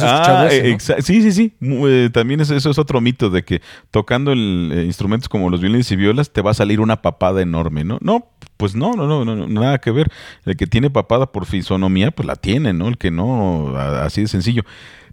Ah, 0.00 0.48
sí, 0.50 1.22
sí, 1.22 1.32
sí. 1.32 1.52
Eh, 1.60 2.10
también 2.12 2.40
eso, 2.40 2.54
es 2.54 2.78
otro 2.78 3.00
mito 3.00 3.30
de 3.30 3.44
que 3.44 3.60
tocando 3.90 4.32
el, 4.32 4.70
eh, 4.74 4.84
instrumentos 4.84 5.28
como 5.28 5.50
los 5.50 5.60
violines 5.60 5.90
y 5.92 5.96
violas 5.96 6.30
te 6.32 6.42
va 6.42 6.52
a 6.52 6.54
salir 6.54 6.80
una 6.80 7.02
papada 7.02 7.42
enorme, 7.42 7.84
¿no? 7.84 7.98
No, 8.00 8.30
pues 8.58 8.74
no, 8.74 8.92
no, 8.92 9.06
no, 9.06 9.24
no, 9.24 9.46
nada 9.46 9.78
que 9.78 9.90
ver. 9.90 10.10
El 10.44 10.56
que 10.56 10.66
tiene 10.66 10.90
papada 10.90 11.32
por 11.32 11.46
fisonomía, 11.46 12.10
pues 12.10 12.26
la 12.26 12.36
tiene, 12.36 12.74
¿no? 12.74 12.88
El 12.88 12.98
que 12.98 13.10
no, 13.10 13.74
así 13.76 14.22
de 14.22 14.28
sencillo. 14.28 14.64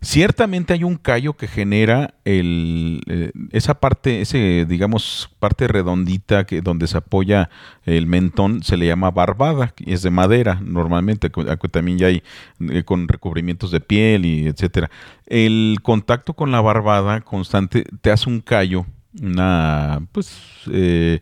Ciertamente 0.01 0.73
hay 0.73 0.83
un 0.83 0.97
callo 0.97 1.33
que 1.33 1.47
genera 1.47 2.15
el, 2.25 3.01
eh, 3.07 3.31
esa 3.51 3.75
parte, 3.79 4.21
ese, 4.21 4.65
digamos, 4.67 5.31
parte 5.39 5.67
redondita 5.67 6.45
que 6.45 6.61
donde 6.61 6.87
se 6.87 6.97
apoya 6.97 7.49
el 7.85 8.05
mentón, 8.05 8.61
se 8.61 8.77
le 8.77 8.87
llama 8.87 9.11
barbada, 9.11 9.73
y 9.77 9.93
es 9.93 10.01
de 10.01 10.11
madera 10.11 10.59
normalmente, 10.61 11.29
también 11.71 11.97
ya 11.97 12.07
hay 12.07 12.23
eh, 12.69 12.83
con 12.83 13.07
recubrimientos 13.07 13.71
de 13.71 13.79
piel 13.79 14.25
y 14.25 14.47
etcétera. 14.47 14.89
El 15.27 15.77
contacto 15.81 16.33
con 16.33 16.51
la 16.51 16.61
barbada 16.61 17.21
constante 17.21 17.85
te 18.01 18.11
hace 18.11 18.29
un 18.29 18.41
callo, 18.41 18.85
una, 19.21 20.05
pues, 20.11 20.37
eh, 20.71 21.19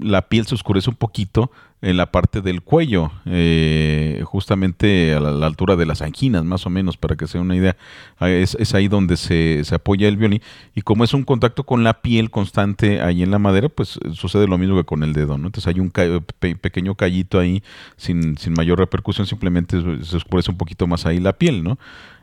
la 0.00 0.28
piel 0.28 0.46
se 0.46 0.54
oscurece 0.54 0.90
un 0.90 0.96
poquito, 0.96 1.50
en 1.82 1.96
la 1.96 2.12
parte 2.12 2.40
del 2.40 2.62
cuello, 2.62 3.10
eh, 3.26 4.22
justamente 4.24 5.14
a 5.14 5.20
la, 5.20 5.46
altura 5.46 5.74
de 5.74 5.84
las 5.84 6.00
anginas, 6.00 6.44
más 6.44 6.64
o 6.64 6.70
menos, 6.70 6.96
para 6.96 7.16
que 7.16 7.26
sea 7.26 7.40
una 7.40 7.56
idea. 7.56 7.76
Ah, 8.18 8.30
es, 8.30 8.74
ahí 8.74 8.86
donde 8.86 9.16
se, 9.16 9.62
apoya 9.74 10.06
el 10.06 10.16
violín. 10.16 10.40
Y 10.76 10.82
como 10.82 11.02
es 11.02 11.12
un 11.12 11.24
contacto 11.24 11.64
con 11.64 11.82
la 11.82 12.00
piel 12.00 12.30
constante 12.30 13.02
ahí 13.02 13.24
en 13.24 13.32
la 13.32 13.40
madera, 13.40 13.68
pues 13.68 13.98
sucede 14.12 14.46
lo 14.46 14.58
mismo 14.58 14.76
que 14.76 14.84
con 14.84 15.02
el 15.02 15.12
dedo, 15.12 15.38
¿no? 15.38 15.48
Entonces 15.48 15.66
hay 15.66 15.80
un 15.80 15.90
pequeño 15.90 16.94
callito 16.94 17.40
ahí 17.40 17.64
sin, 17.96 18.38
sin 18.38 18.52
mayor 18.52 18.78
repercusión, 18.78 19.26
simplemente 19.26 19.76
se 20.04 20.16
oscurece 20.16 20.52
un 20.52 20.58
poquito 20.58 20.86
más 20.86 21.04
ahí 21.04 21.18
la 21.18 21.32
piel, 21.32 21.64
¿no? 21.64 21.78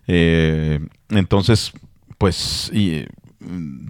Eh, 0.08 0.80
entonces, 1.10 1.74
pues, 2.18 2.72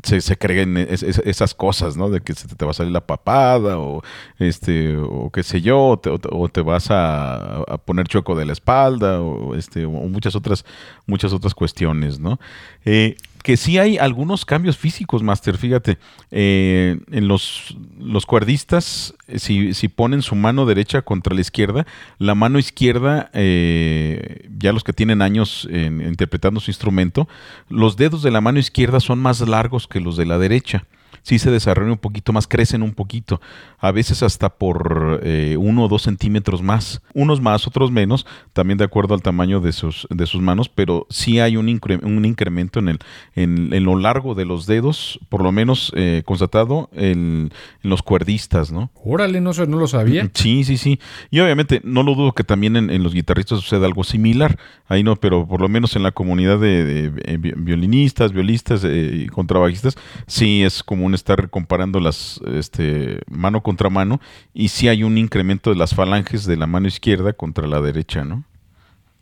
se, 0.04 0.22
se 0.22 0.38
creen 0.38 0.78
esas 0.78 1.56
cosas, 1.56 1.98
¿no? 1.98 2.10
De 2.10 2.22
que 2.22 2.34
se 2.36 2.48
te 2.48 2.66
va 2.66 2.72
a 2.72 2.74
salir 2.74 2.92
la 2.92 3.06
papada 3.06 3.80
o 3.80 4.04
este 4.38 4.96
o 4.98 5.32
qué 5.32 5.42
sé 5.42 5.62
yo, 5.62 6.00
o 6.00 6.50
te, 6.50 6.62
vas 6.62 6.88
a, 6.92 7.66
poner 7.86 8.08
choco 8.08 8.36
de 8.36 8.46
la 8.46 8.54
espalda 8.54 9.22
o 9.22 9.56
este 9.56 9.86
o 9.86 9.92
muchas 9.92 10.36
otras 10.36 10.66
muchas 11.08 11.34
otras 11.34 11.56
cuestiones, 11.56 12.20
¿no? 12.20 12.40
Eh, 12.86 13.18
que 13.43 13.58
sí 13.58 13.78
hay 13.78 13.97
algunos 13.97 14.45
cambios 14.45 14.78
físicos, 14.78 15.23
Master. 15.23 15.58
Fíjate, 15.58 15.97
eh, 16.32 16.99
en 17.12 17.28
los, 17.28 17.75
los 17.99 18.25
cuerdistas, 18.25 19.13
si, 19.38 19.73
si, 19.73 19.88
ponen 19.88 20.21
su 20.21 20.36
mano 20.36 20.65
derecha 20.65 21.02
contra 21.02 21.34
la 21.34 21.41
izquierda, 21.41 21.86
la 22.17 22.36
mano 22.36 22.60
izquierda, 22.60 23.30
eh, 23.34 24.49
ya 24.58 24.73
los 24.73 24.84
que 24.84 24.93
tienen 24.93 25.21
años 25.21 25.67
interpretando 25.71 26.60
su 26.60 26.71
instrumento, 26.71 27.28
los 27.69 27.97
dedos 27.97 28.23
de 28.23 28.32
la 28.32 28.41
mano 28.41 28.60
izquierda 28.60 28.99
son 28.99 29.19
más 29.19 29.41
largos 29.41 29.88
que 29.88 29.99
los 29.99 30.17
de 30.17 30.25
la 30.25 30.38
derecha 30.38 30.86
sí 31.21 31.39
se 31.39 31.51
desarrollan 31.51 31.91
un 31.91 31.97
poquito 31.97 32.34
más, 32.34 32.47
crecen 32.47 32.82
un 32.82 32.93
poquito, 32.93 33.41
a 33.77 33.91
veces 33.91 34.23
hasta 34.23 34.49
por 34.49 35.21
eh, 35.23 35.55
uno 35.58 35.86
o 35.86 35.88
dos 35.88 36.03
centímetros 36.03 36.62
más, 36.62 37.01
unos 37.13 37.41
más, 37.41 37.67
otros 37.67 37.91
menos, 37.91 38.25
también 38.53 38.77
de 38.77 38.86
acuerdo 38.86 39.13
al 39.13 39.21
tamaño 39.21 39.60
de 39.60 39.71
sus, 39.71 40.08
de 40.10 40.25
sus 40.25 40.41
manos, 40.41 40.69
pero 40.69 41.08
sí 41.10 41.39
hay 41.39 41.58
un, 41.58 41.67
un 42.03 42.25
incremento 42.25 42.79
en, 42.79 42.89
el, 42.89 42.99
en, 43.36 43.84
lo 43.84 43.97
largo 43.97 44.36
de 44.36 44.45
los 44.45 44.65
dedos, 44.65 45.19
por 45.29 45.43
lo 45.43 45.51
menos 45.51 45.91
eh, 45.95 46.23
constatado 46.25 46.89
en, 46.93 47.51
los 47.82 48.01
cuerdistas, 48.03 48.71
¿no? 48.71 48.91
Órale, 49.03 49.41
no, 49.41 49.51
no 49.51 49.77
lo 49.77 49.88
sabía. 49.88 50.29
Sí, 50.39 50.63
sí, 50.63 50.77
sí. 50.77 50.99
Y 51.32 51.39
obviamente 51.41 51.82
no 51.84 52.01
lo 52.03 52.15
dudo 52.15 52.32
que 52.32 52.43
también 52.43 52.75
en, 52.77 53.03
los 53.03 53.13
guitarristas 53.13 53.60
suceda 53.60 53.86
algo 53.86 54.03
similar, 54.03 54.58
ahí 54.88 55.03
no, 55.03 55.15
pero 55.15 55.45
por 55.47 55.60
lo 55.60 55.67
menos 55.67 55.95
en 55.95 56.03
la 56.03 56.12
comunidad 56.12 56.60
de, 56.60 57.10
violinistas, 57.58 58.32
violistas 58.32 58.86
y 58.86 59.27
contrabajistas, 59.27 59.97
sí 60.27 60.63
es 60.63 60.82
estar 61.13 61.50
comparando 61.50 62.00
las 62.00 62.39
este, 62.54 63.19
mano 63.30 63.62
contra 63.62 63.89
mano 63.89 64.19
y 64.54 64.69
si 64.69 64.88
hay 64.88 65.04
un 65.04 65.17
incremento 65.17 65.69
de 65.69 65.76
las 65.76 65.93
falanges 65.93 66.45
de 66.45 66.58
la 66.58 66.67
mano 66.67 66.88
izquierda 66.88 67.34
contra 67.34 67.67
la 67.67 67.82
derecha, 67.82 68.24
¿no? 68.24 68.43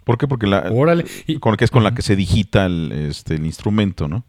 ¿Por 0.04 0.17
qué? 0.17 0.28
Porque 0.28 0.47
la, 0.47 0.71
con 1.41 1.58
que 1.58 1.65
es 1.65 1.71
con 1.71 1.84
la 1.84 1.93
que 1.93 2.02
se 2.02 2.15
digita 2.15 2.65
el, 2.65 2.91
este, 3.10 3.36
el 3.36 3.45
instrumento, 3.45 4.08
¿no? 4.08 4.23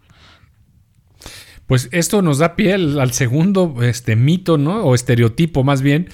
Pues 1.66 1.88
esto 1.92 2.22
nos 2.22 2.38
da 2.38 2.56
pie 2.56 2.74
al, 2.74 3.12
segundo 3.12 3.76
este, 3.82 4.16
mito, 4.16 4.58
¿no? 4.58 4.82
O 4.84 4.94
estereotipo 4.94 5.64
más 5.64 5.82
bien, 5.82 6.08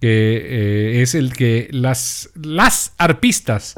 que 0.00 0.36
eh, 0.36 1.02
es 1.02 1.14
el 1.14 1.32
que 1.32 1.68
las, 1.72 2.30
las 2.34 2.94
arpistas 2.98 3.74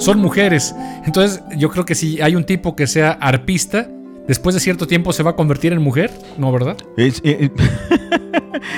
son 0.00 0.18
mujeres. 0.18 0.74
Entonces, 1.04 1.42
yo 1.56 1.70
creo 1.70 1.84
que 1.84 1.94
si 1.94 2.20
hay 2.20 2.34
un 2.34 2.44
tipo 2.44 2.74
que 2.74 2.86
sea 2.86 3.12
arpista, 3.12 3.88
después 4.26 4.54
de 4.54 4.60
cierto 4.60 4.86
tiempo 4.86 5.12
se 5.12 5.22
va 5.22 5.30
a 5.30 5.36
convertir 5.36 5.72
en 5.72 5.82
mujer, 5.82 6.10
¿no, 6.38 6.50
verdad? 6.50 6.76
Es, 6.96 7.20
eh, 7.24 7.50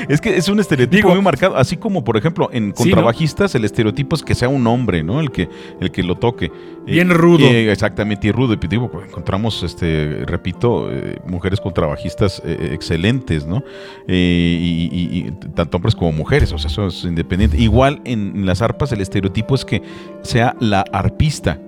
eh, 0.08 0.18
que 0.18 0.36
es 0.36 0.48
un 0.48 0.60
estereotipo 0.60 1.08
muy 1.08 1.22
marcado, 1.22 1.56
así 1.56 1.76
como 1.76 2.04
por 2.04 2.16
ejemplo 2.16 2.48
en 2.52 2.72
contrabajistas 2.72 3.54
el 3.54 3.64
estereotipo 3.64 4.16
es 4.16 4.22
que 4.22 4.34
sea 4.34 4.48
un 4.48 4.66
hombre, 4.66 5.02
¿no? 5.02 5.20
El 5.20 5.30
que 5.30 5.48
el 5.80 5.90
que 5.90 6.02
lo 6.02 6.16
toque. 6.16 6.50
Bien 6.86 7.10
rudo. 7.10 7.46
exactamente, 7.46 8.26
y 8.26 8.32
rudo. 8.32 8.54
Y 8.54 8.66
digo, 8.66 8.90
pues, 8.90 9.08
encontramos, 9.08 9.62
este, 9.62 10.24
repito, 10.26 10.90
eh, 10.90 11.18
mujeres 11.26 11.60
contrabajistas 11.60 12.42
excelentes, 12.44 13.46
¿no? 13.46 13.62
y, 14.08 15.30
tanto 15.54 15.76
hombres 15.76 15.94
como 15.94 16.12
mujeres, 16.12 16.52
o 16.52 16.58
sea, 16.58 16.70
eso 16.70 16.86
es 16.88 17.04
independiente. 17.04 17.56
Igual 17.58 18.00
en 18.04 18.46
las 18.46 18.62
arpas 18.62 18.92
el 18.92 19.00
estereotipo 19.00 19.54
es 19.54 19.64
que 19.64 19.82
sea 20.22 20.56
la 20.60 20.84
arpista. 20.92 21.60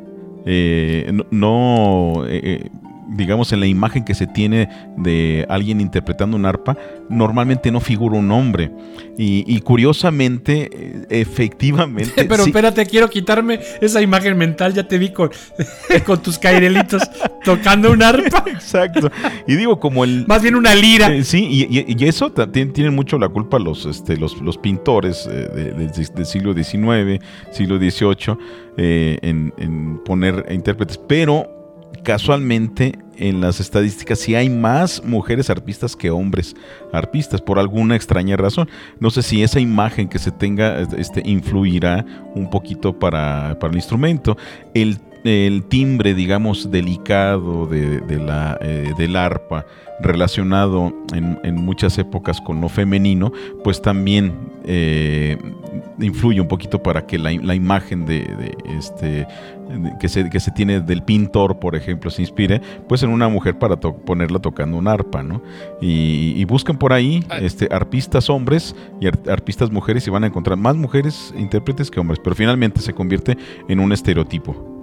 no, 1.31 2.25
digamos, 3.09 3.53
en 3.53 3.61
la 3.61 3.67
imagen 3.67 4.05
que 4.05 4.15
se 4.15 4.27
tiene 4.27 4.69
de 4.97 5.47
alguien 5.49 5.81
interpretando 5.81 6.37
un 6.37 6.47
arpa, 6.47 6.77
normalmente 7.09 7.71
no 7.71 7.81
figura 7.81 8.19
un 8.19 8.31
hombre. 8.31 8.71
Y, 9.17 9.61
curiosamente, 9.61 10.71
eh, 10.73 11.07
efectivamente... 11.09 12.25
Pero 12.29 12.45
espérate, 12.45 12.85
quiero 12.87 13.09
quitarme 13.09 13.61
esa 13.81 14.03
imagen 14.03 14.37
mental, 14.37 14.75
ya 14.75 14.87
te 14.89 14.99
vi 14.99 15.11
con, 15.11 15.31
con 16.07 16.23
tus 16.23 16.39
cairelitos 16.39 17.03
tocando 17.45 17.93
un 17.93 18.03
arpa. 18.03 18.45
Exacto. 18.47 19.11
Y 19.47 19.55
digo, 19.55 19.79
como 19.79 20.05
el... 20.05 20.27
Más 20.27 20.43
bien 20.43 20.57
una 20.57 20.75
lira. 20.75 21.15
Eh, 21.15 21.25
sí, 21.25 21.67
y, 21.71 22.05
eso 22.05 22.33
tienen 22.33 22.95
mucho 22.95 23.19
la 23.19 23.29
culpa 23.29 23.59
los, 23.59 23.87
este, 23.87 24.17
los, 24.17 24.41
los 24.43 24.59
pintores 24.59 25.29
eh, 25.31 25.75
del 26.15 26.27
siglo 26.27 26.53
XIX, 26.53 27.25
siglo 27.51 27.79
XVIII, 27.79 28.37
en, 28.77 29.55
en 29.57 29.99
poner 30.05 30.45
intérpretes. 30.51 30.99
Pero 30.99 31.64
casualmente 32.05 32.99
en 33.17 33.41
las 33.41 33.61
estadísticas 33.61 34.19
sí 34.19 34.35
hay 34.35 34.49
más 34.49 35.03
mujeres 35.05 35.51
arpistas 35.51 35.97
que 35.97 36.11
hombres 36.11 36.55
arpistas 36.93 37.41
por 37.41 37.59
alguna 37.59 37.97
extraña 37.97 38.37
razón. 38.37 38.69
No 39.01 39.11
sé 39.11 39.23
si 39.23 39.43
esa 39.43 39.61
imagen 39.61 40.09
que 40.09 40.19
se 40.19 40.31
tenga 40.31 40.81
este, 40.97 41.23
influirá 41.25 42.05
un 42.35 42.51
poquito 42.51 42.97
para, 42.99 43.59
para 43.59 43.73
el 43.73 43.77
instrumento. 43.77 44.37
El 44.75 44.99
el 45.25 45.65
timbre, 45.65 46.15
digamos, 46.15 46.71
delicado 46.71 47.67
de, 47.67 48.19
la, 48.19 48.59
eh, 48.61 48.93
del 48.99 49.17
arpa 49.17 49.65
relacionado 50.01 50.93
en, 51.15 51.55
muchas 51.57 51.97
épocas 51.99 52.41
con 52.43 52.61
lo 52.61 52.69
femenino, 52.69 53.33
pues 53.63 53.81
también 53.81 54.35
eh, 54.67 55.39
influye 55.99 56.41
un 56.43 56.49
poquito 56.49 56.83
para 56.83 57.07
que 57.07 57.17
la, 57.19 57.33
imagen 57.33 58.05
de, 58.05 58.55
este 58.77 59.27
que, 59.99 60.09
se, 60.11 60.29
que 60.29 60.41
se 60.41 60.51
tiene 60.51 60.81
del 60.81 61.03
pintor, 61.03 61.59
por 61.59 61.75
ejemplo, 61.75 62.11
se 62.11 62.21
inspire, 62.21 62.61
pues 62.87 63.03
en 63.03 63.09
una 63.09 63.29
mujer 63.29 63.59
para 63.59 63.77
ponerla 63.81 64.41
tocando 64.41 64.77
un 64.77 64.89
arpa, 64.89 65.23
¿no? 65.23 65.43
Y, 65.81 66.45
buscan 66.45 66.77
por 66.77 66.93
ahí 66.93 67.25
ah. 67.31 67.39
este, 67.39 67.69
arpistas 67.73 68.29
hombres 68.29 68.77
y 69.01 69.07
arpistas 69.07 69.71
mujeres 69.71 70.07
y 70.07 70.11
van 70.11 70.25
a 70.25 70.27
encontrar 70.27 70.59
más 70.59 70.77
mujeres 70.77 71.33
intérpretes 71.37 71.91
que 71.91 71.99
hombres, 71.99 72.21
pero 72.23 72.37
finalmente 72.37 72.81
se 72.81 72.93
convierte 72.93 73.39
en 73.69 73.81
un 73.81 73.93
estereotipo. 73.93 74.74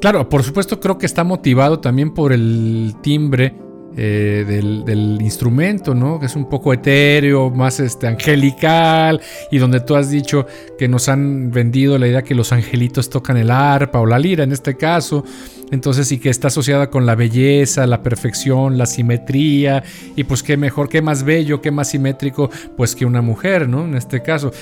Claro, 0.00 0.28
por 0.28 0.42
supuesto 0.42 0.80
creo 0.80 0.98
que 0.98 1.06
está 1.06 1.24
motivado 1.24 1.80
también 1.80 2.12
por 2.12 2.32
el 2.32 2.94
timbre 3.02 3.54
eh, 3.98 4.44
del, 4.46 5.22
instrumento, 5.22 5.94
¿no? 5.94 6.20
Que 6.20 6.26
es 6.26 6.36
un 6.36 6.50
poco 6.50 6.74
etéreo, 6.74 7.48
más 7.48 7.80
este, 7.80 8.06
angelical, 8.06 9.22
y 9.50 9.56
donde 9.56 9.80
tú 9.80 9.96
has 9.96 10.10
dicho 10.10 10.46
que 10.78 10.86
nos 10.86 11.08
han 11.08 11.50
vendido 11.50 11.96
la 11.96 12.06
idea 12.06 12.22
que 12.22 12.34
los 12.34 12.52
angelitos 12.52 13.08
tocan 13.08 13.38
el 13.38 13.50
arpa 13.50 13.98
o 13.98 14.04
la 14.04 14.18
lira 14.18 14.44
en 14.44 14.52
este 14.52 14.76
caso. 14.76 15.24
Entonces, 15.70 16.10
y 16.12 16.18
que 16.18 16.30
está 16.30 16.48
asociada 16.48 16.90
con 16.90 17.06
la 17.06 17.14
belleza, 17.14 17.86
la 17.86 18.02
perfección, 18.02 18.78
la 18.78 18.86
simetría, 18.86 19.82
y 20.14 20.24
pues 20.24 20.42
qué 20.42 20.56
mejor, 20.56 20.88
qué 20.88 21.02
más 21.02 21.24
bello, 21.24 21.60
qué 21.60 21.70
más 21.70 21.90
simétrico, 21.90 22.50
pues 22.76 22.94
que 22.94 23.04
una 23.04 23.22
mujer, 23.22 23.68
¿no? 23.68 23.84
En 23.84 23.96
este 23.96 24.22
caso. 24.22 24.52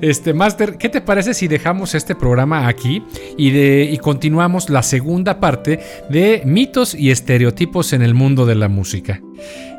Este, 0.00 0.34
Master, 0.34 0.76
¿qué 0.76 0.88
te 0.88 1.00
parece 1.00 1.34
si 1.34 1.48
dejamos 1.48 1.94
este 1.94 2.14
programa 2.14 2.66
aquí 2.66 3.02
y, 3.36 3.50
de, 3.50 3.88
y 3.90 3.98
continuamos 3.98 4.68
la 4.70 4.82
segunda 4.82 5.40
parte 5.40 5.80
de 6.10 6.42
mitos 6.44 6.94
y 6.94 7.10
estereotipos 7.10 7.92
en 7.92 8.02
el 8.02 8.14
mundo 8.14 8.46
de 8.46 8.54
la 8.54 8.68
música? 8.68 9.20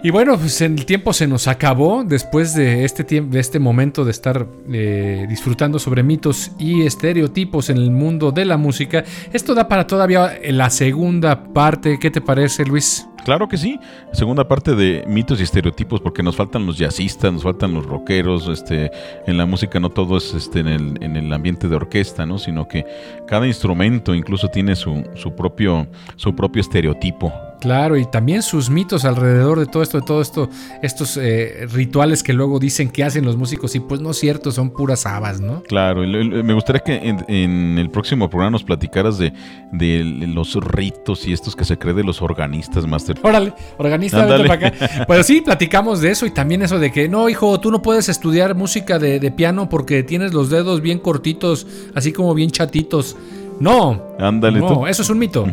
Y 0.01 0.11
bueno, 0.11 0.37
pues 0.37 0.61
el 0.61 0.85
tiempo 0.85 1.11
se 1.11 1.27
nos 1.27 1.47
acabó 1.47 2.03
después 2.05 2.53
de 2.55 2.85
este, 2.85 3.03
de 3.03 3.39
este 3.39 3.59
momento 3.59 4.05
de 4.05 4.11
estar 4.11 4.47
eh, 4.71 5.25
disfrutando 5.27 5.77
sobre 5.77 6.03
mitos 6.03 6.51
y 6.57 6.83
estereotipos 6.83 7.69
en 7.69 7.77
el 7.77 7.91
mundo 7.91 8.31
de 8.31 8.45
la 8.45 8.57
música. 8.57 9.03
Esto 9.33 9.53
da 9.53 9.67
para 9.67 9.87
todavía 9.87 10.39
la 10.49 10.69
segunda 10.69 11.43
parte. 11.53 11.99
¿Qué 11.99 12.11
te 12.11 12.21
parece, 12.21 12.63
Luis? 12.65 13.09
Claro 13.25 13.47
que 13.47 13.57
sí. 13.57 13.79
Segunda 14.13 14.47
parte 14.47 14.75
de 14.75 15.03
mitos 15.07 15.39
y 15.39 15.43
estereotipos, 15.43 15.99
porque 16.01 16.23
nos 16.23 16.35
faltan 16.35 16.65
los 16.65 16.77
jazzistas, 16.77 17.33
nos 17.33 17.43
faltan 17.43 17.73
los 17.73 17.85
rockeros. 17.85 18.47
Este, 18.47 18.91
en 19.27 19.37
la 19.37 19.45
música 19.45 19.79
no 19.79 19.89
todo 19.89 20.17
es 20.17 20.33
este, 20.33 20.59
en, 20.59 20.67
el, 20.67 21.03
en 21.03 21.15
el 21.15 21.31
ambiente 21.33 21.67
de 21.67 21.75
orquesta, 21.75 22.25
¿no? 22.25 22.37
Sino 22.37 22.67
que 22.67 22.85
cada 23.27 23.45
instrumento 23.47 24.15
incluso 24.15 24.47
tiene 24.47 24.75
su, 24.75 25.03
su, 25.15 25.35
propio, 25.35 25.87
su 26.15 26.35
propio 26.35 26.61
estereotipo. 26.61 27.33
Claro, 27.59 27.97
y 27.97 28.05
también 28.05 28.41
sus 28.41 28.69
mitos 28.69 29.05
alrededor 29.05 29.59
de 29.59 29.65
todo 29.65 29.83
esto, 29.83 29.99
de 29.99 30.05
todo 30.05 30.21
esto, 30.21 30.49
estos 30.81 31.17
eh, 31.17 31.67
rituales 31.71 32.23
que 32.23 32.33
luego 32.33 32.59
dicen 32.59 32.89
que 32.89 33.03
hacen 33.03 33.25
los 33.25 33.37
músicos, 33.37 33.75
y 33.75 33.79
pues 33.79 33.99
no 34.01 34.11
es 34.11 34.17
cierto, 34.17 34.51
son 34.51 34.71
puras 34.71 35.05
habas, 35.05 35.41
¿no? 35.41 35.61
Claro, 35.63 36.01
me 36.01 36.53
gustaría 36.53 36.81
que 36.81 37.15
en, 37.27 37.77
el 37.77 37.89
próximo 37.89 38.29
programa 38.29 38.51
nos 38.51 38.63
platicaras 38.63 39.17
de, 39.17 39.33
los 39.73 40.55
ritos 40.55 41.27
y 41.27 41.33
estos 41.33 41.55
que 41.55 41.65
se 41.65 41.77
cree 41.77 41.93
de 41.93 42.03
los 42.03 42.21
organistas, 42.21 42.85
Master. 42.87 43.19
Órale, 43.23 43.53
organista, 43.77 44.25
vente 44.25 44.47
para 44.47 44.67
acá. 44.67 45.05
Pues 45.07 45.25
sí, 45.25 45.41
platicamos 45.41 46.01
de 46.01 46.11
eso 46.11 46.25
y 46.25 46.31
también 46.31 46.61
eso 46.61 46.79
de 46.79 46.91
que, 46.91 47.09
no, 47.09 47.29
hijo, 47.29 47.59
tú 47.59 47.71
no 47.71 47.81
puedes 47.81 48.09
estudiar 48.09 48.55
música 48.55 48.99
de, 48.99 49.19
de 49.19 49.31
piano 49.31 49.69
porque 49.69 50.03
tienes 50.03 50.33
los 50.33 50.49
dedos 50.49 50.81
bien 50.81 50.99
cortitos, 50.99 51.67
así 51.95 52.13
como 52.13 52.33
bien 52.33 52.51
chatitos. 52.51 53.15
No. 53.59 54.15
Ándale. 54.19 54.59
No, 54.59 54.87
eso 54.87 55.01
es 55.01 55.09
un 55.09 55.19
mito. 55.19 55.45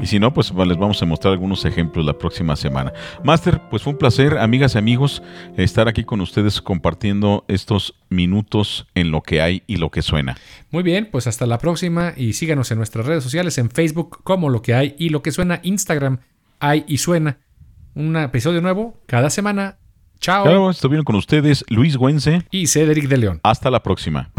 Y 0.00 0.06
si 0.06 0.18
no, 0.18 0.32
pues 0.32 0.52
les 0.52 0.76
vamos 0.76 1.02
a 1.02 1.06
mostrar 1.06 1.32
algunos 1.32 1.64
ejemplos 1.64 2.04
la 2.04 2.16
próxima 2.16 2.56
semana. 2.56 2.92
Master, 3.24 3.60
pues 3.70 3.82
fue 3.82 3.92
un 3.92 3.98
placer, 3.98 4.38
amigas 4.38 4.74
y 4.74 4.78
amigos, 4.78 5.22
estar 5.56 5.88
aquí 5.88 6.04
con 6.04 6.20
ustedes 6.20 6.60
compartiendo 6.60 7.44
estos 7.48 7.94
minutos 8.08 8.86
en 8.94 9.10
lo 9.10 9.22
que 9.22 9.40
hay 9.40 9.62
y 9.66 9.76
lo 9.76 9.90
que 9.90 10.02
suena. 10.02 10.36
Muy 10.70 10.82
bien, 10.82 11.08
pues 11.10 11.26
hasta 11.26 11.46
la 11.46 11.58
próxima 11.58 12.12
y 12.16 12.34
síganos 12.34 12.70
en 12.70 12.78
nuestras 12.78 13.06
redes 13.06 13.24
sociales, 13.24 13.58
en 13.58 13.70
Facebook 13.70 14.22
como 14.22 14.48
lo 14.48 14.62
que 14.62 14.74
hay 14.74 14.94
y 14.98 15.08
lo 15.08 15.22
que 15.22 15.32
suena, 15.32 15.60
Instagram 15.62 16.20
hay 16.60 16.84
y 16.86 16.98
suena. 16.98 17.38
Un 17.94 18.16
episodio 18.16 18.60
nuevo 18.60 19.00
cada 19.06 19.30
semana. 19.30 19.78
Chao. 20.20 20.44
Claro, 20.44 20.70
estuvieron 20.70 21.04
con 21.04 21.16
ustedes 21.16 21.64
Luis 21.68 21.96
Güense 21.96 22.42
y 22.50 22.66
Cedric 22.66 23.08
de 23.08 23.16
León. 23.18 23.40
Hasta 23.42 23.70
la 23.70 23.82
próxima. 23.82 24.30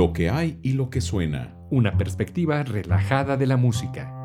Lo 0.00 0.14
que 0.14 0.30
hay 0.30 0.58
y 0.62 0.72
lo 0.72 0.88
que 0.88 1.02
suena. 1.02 1.54
Una 1.70 1.98
perspectiva 1.98 2.62
relajada 2.62 3.36
de 3.36 3.46
la 3.46 3.58
música. 3.58 4.19